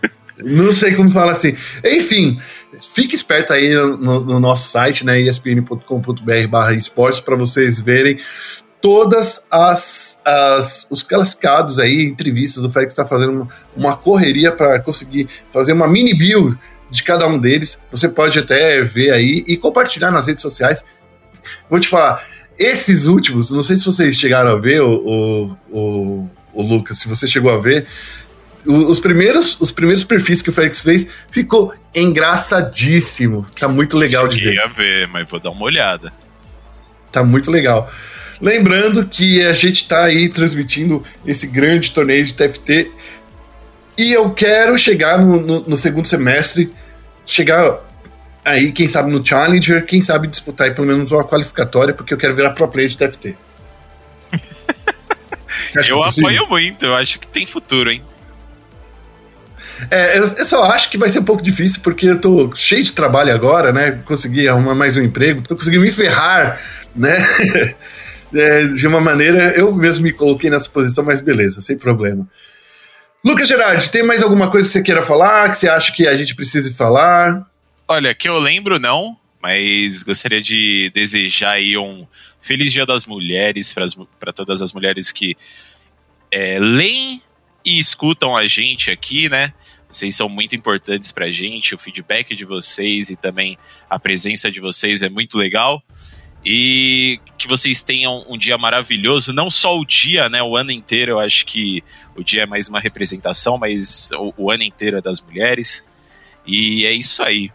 Não 0.43 0.71
sei 0.71 0.95
como 0.95 1.11
fala 1.11 1.33
assim. 1.33 1.53
Enfim, 1.85 2.39
fique 2.93 3.15
esperto 3.15 3.53
aí 3.53 3.73
no, 3.73 4.19
no 4.19 4.39
nosso 4.39 4.69
site, 4.69 5.05
né, 5.05 5.19
espn.com.br 5.21 6.47
barra 6.49 6.73
esportes, 6.73 7.19
para 7.19 7.35
vocês 7.35 7.79
verem 7.81 8.17
todas 8.81 9.43
as, 9.49 10.19
as 10.25 10.87
os 10.89 11.03
classificados 11.03 11.79
aí, 11.79 12.03
entrevistas, 12.03 12.65
o 12.65 12.71
Félix 12.71 12.93
está 12.93 13.05
fazendo 13.05 13.31
uma, 13.31 13.47
uma 13.75 13.95
correria 13.95 14.51
para 14.51 14.79
conseguir 14.79 15.29
fazer 15.53 15.73
uma 15.73 15.87
mini 15.87 16.13
bio 16.13 16.57
de 16.89 17.03
cada 17.03 17.27
um 17.27 17.39
deles. 17.39 17.79
Você 17.91 18.09
pode 18.09 18.37
até 18.39 18.81
ver 18.81 19.11
aí 19.11 19.43
e 19.47 19.55
compartilhar 19.55 20.11
nas 20.11 20.27
redes 20.27 20.41
sociais. 20.41 20.83
Vou 21.69 21.79
te 21.79 21.87
falar, 21.87 22.21
esses 22.57 23.05
últimos, 23.05 23.51
não 23.51 23.63
sei 23.63 23.75
se 23.75 23.85
vocês 23.85 24.15
chegaram 24.15 24.51
a 24.51 24.59
ver, 24.59 24.81
o, 24.81 24.91
o, 24.91 25.57
o, 25.69 26.29
o 26.53 26.61
Lucas, 26.61 26.99
se 26.99 27.07
você 27.07 27.25
chegou 27.27 27.51
a 27.51 27.59
ver, 27.59 27.87
os 28.65 28.99
primeiros, 28.99 29.57
os 29.59 29.71
primeiros 29.71 30.03
perfis 30.03 30.41
que 30.41 30.49
o 30.49 30.53
Félix 30.53 30.79
fez 30.79 31.07
ficou 31.31 31.73
engraçadíssimo. 31.93 33.45
Tá 33.59 33.67
muito 33.67 33.97
legal 33.97 34.27
de 34.27 34.43
ver. 34.43 34.59
a 34.59 34.67
ver, 34.67 35.07
mas 35.07 35.27
vou 35.29 35.39
dar 35.39 35.49
uma 35.49 35.63
olhada. 35.63 36.13
Tá 37.11 37.23
muito 37.23 37.51
legal. 37.51 37.89
Lembrando 38.39 39.05
que 39.05 39.43
a 39.45 39.53
gente 39.53 39.83
está 39.83 40.05
aí 40.05 40.27
transmitindo 40.27 41.03
esse 41.25 41.45
grande 41.45 41.91
torneio 41.91 42.23
de 42.25 42.33
TFT 42.33 42.91
e 43.97 44.13
eu 44.13 44.31
quero 44.31 44.77
chegar 44.77 45.19
no, 45.19 45.39
no, 45.39 45.59
no, 45.61 45.77
segundo 45.77 46.07
semestre, 46.07 46.71
chegar 47.25 47.79
aí, 48.43 48.71
quem 48.71 48.87
sabe, 48.87 49.11
no 49.11 49.25
Challenger, 49.25 49.85
quem 49.85 50.01
sabe 50.01 50.27
disputar 50.27 50.67
aí 50.67 50.73
pelo 50.73 50.87
menos 50.87 51.11
uma 51.11 51.23
qualificatória, 51.23 51.93
porque 51.93 52.13
eu 52.13 52.17
quero 52.17 52.33
virar 52.33 52.51
pro 52.51 52.67
player 52.67 52.89
de 52.89 52.97
TFT. 52.97 53.37
eu 55.87 56.03
é 56.03 56.09
apoio 56.09 56.47
muito, 56.47 56.85
eu 56.85 56.95
acho 56.95 57.19
que 57.19 57.27
tem 57.27 57.45
futuro, 57.45 57.91
hein? 57.91 58.01
É, 59.89 60.17
eu, 60.17 60.21
eu, 60.23 60.45
só 60.45 60.63
acho 60.65 60.89
que 60.89 60.97
vai 60.97 61.09
ser 61.09 61.19
um 61.19 61.23
pouco 61.23 61.41
difícil, 61.41 61.79
porque 61.81 62.07
eu 62.07 62.21
tô 62.21 62.53
cheio 62.55 62.83
de 62.83 62.91
trabalho 62.91 63.33
agora, 63.33 63.71
né? 63.71 64.01
Consegui 64.05 64.47
arrumar 64.47 64.75
mais 64.75 64.95
um 64.95 65.01
emprego, 65.01 65.41
tô 65.41 65.55
conseguindo 65.55 65.83
me 65.83 65.91
ferrar, 65.91 66.61
né? 66.95 67.17
é, 68.33 68.67
de 68.67 68.87
uma 68.87 68.99
maneira, 68.99 69.53
eu 69.57 69.73
mesmo 69.73 70.03
me 70.03 70.11
coloquei 70.11 70.49
nessa 70.49 70.69
posição, 70.69 71.03
mas 71.03 71.21
beleza, 71.21 71.61
sem 71.61 71.77
problema. 71.77 72.27
Lucas 73.23 73.47
Gerardi, 73.47 73.89
tem 73.89 74.03
mais 74.03 74.23
alguma 74.23 74.49
coisa 74.49 74.67
que 74.67 74.73
você 74.73 74.81
queira 74.81 75.03
falar, 75.03 75.51
que 75.51 75.57
você 75.57 75.69
acha 75.69 75.91
que 75.91 76.07
a 76.07 76.15
gente 76.15 76.35
precise 76.35 76.73
falar? 76.73 77.45
Olha, 77.87 78.15
que 78.15 78.27
eu 78.27 78.39
lembro 78.39 78.79
não, 78.79 79.15
mas 79.41 80.01
gostaria 80.01 80.41
de 80.41 80.91
desejar 80.93 81.51
aí 81.51 81.77
um 81.77 82.07
feliz 82.41 82.73
Dia 82.73 82.85
das 82.85 83.05
Mulheres 83.05 83.75
para 84.19 84.33
todas 84.33 84.61
as 84.61 84.73
mulheres 84.73 85.11
que 85.11 85.37
é, 86.31 86.57
leem 86.59 87.21
e 87.63 87.79
escutam 87.79 88.35
a 88.35 88.47
gente 88.47 88.89
aqui, 88.89 89.29
né? 89.29 89.53
Vocês 89.91 90.15
são 90.15 90.29
muito 90.29 90.55
importantes 90.55 91.11
para 91.11 91.25
a 91.25 91.31
gente, 91.31 91.75
o 91.75 91.77
feedback 91.77 92.35
de 92.35 92.45
vocês 92.45 93.09
e 93.09 93.15
também 93.15 93.57
a 93.89 93.99
presença 93.99 94.51
de 94.51 94.59
vocês 94.59 95.01
é 95.01 95.09
muito 95.09 95.37
legal 95.37 95.83
e 96.43 97.19
que 97.37 97.47
vocês 97.47 97.81
tenham 97.81 98.25
um 98.27 98.37
dia 98.37 98.57
maravilhoso, 98.57 99.31
não 99.31 99.49
só 99.51 99.77
o 99.77 99.85
dia, 99.85 100.27
né, 100.27 100.41
o 100.41 100.57
ano 100.57 100.71
inteiro, 100.71 101.13
eu 101.13 101.19
acho 101.19 101.45
que 101.45 101.83
o 102.15 102.23
dia 102.23 102.43
é 102.43 102.45
mais 102.45 102.67
uma 102.67 102.79
representação, 102.79 103.57
mas 103.57 104.09
o, 104.13 104.33
o 104.37 104.51
ano 104.51 104.63
inteiro 104.63 104.97
é 104.97 105.01
das 105.01 105.21
mulheres, 105.21 105.85
e 106.45 106.85
é 106.85 106.91
isso 106.91 107.21
aí. 107.21 107.51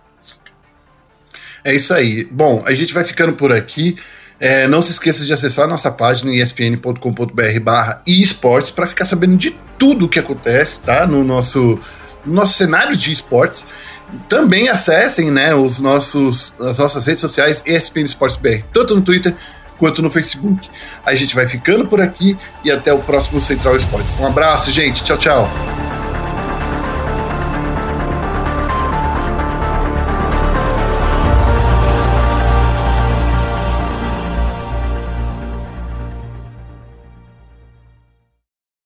É 1.64 1.74
isso 1.74 1.92
aí. 1.92 2.24
Bom, 2.24 2.62
a 2.64 2.72
gente 2.74 2.94
vai 2.94 3.02
ficando 3.02 3.32
por 3.32 3.52
aqui. 3.52 3.96
É, 4.38 4.68
não 4.68 4.80
se 4.80 4.92
esqueça 4.92 5.24
de 5.24 5.32
acessar 5.32 5.66
nossa 5.66 5.90
página 5.90 6.32
espn.com.br 6.32 7.60
barra 7.60 8.02
esportes 8.06 8.70
para 8.70 8.86
ficar 8.86 9.04
sabendo 9.04 9.36
de 9.36 9.58
tudo 9.76 10.04
o 10.04 10.08
que 10.08 10.20
acontece, 10.20 10.82
tá? 10.82 11.06
No 11.06 11.24
nosso, 11.24 11.58
no 11.60 11.80
nosso 12.26 12.54
cenário 12.54 12.96
de 12.96 13.12
esportes. 13.12 13.66
Também 14.28 14.68
acessem 14.68 15.30
né, 15.30 15.54
os 15.54 15.80
nossos, 15.80 16.54
as 16.60 16.78
nossas 16.78 17.06
redes 17.06 17.20
sociais, 17.20 17.62
ESPN 17.66 18.04
Esportes 18.04 18.36
BR, 18.36 18.62
tanto 18.72 18.94
no 18.94 19.02
Twitter 19.02 19.34
quanto 19.78 20.00
no 20.00 20.10
Facebook. 20.10 20.68
A 21.04 21.14
gente 21.14 21.34
vai 21.34 21.48
ficando 21.48 21.86
por 21.86 22.00
aqui 22.00 22.36
e 22.64 22.70
até 22.70 22.92
o 22.92 22.98
próximo 22.98 23.42
Central 23.42 23.76
Esportes. 23.76 24.16
Um 24.18 24.26
abraço, 24.26 24.70
gente. 24.70 25.02
Tchau, 25.02 25.16
tchau. 25.16 25.85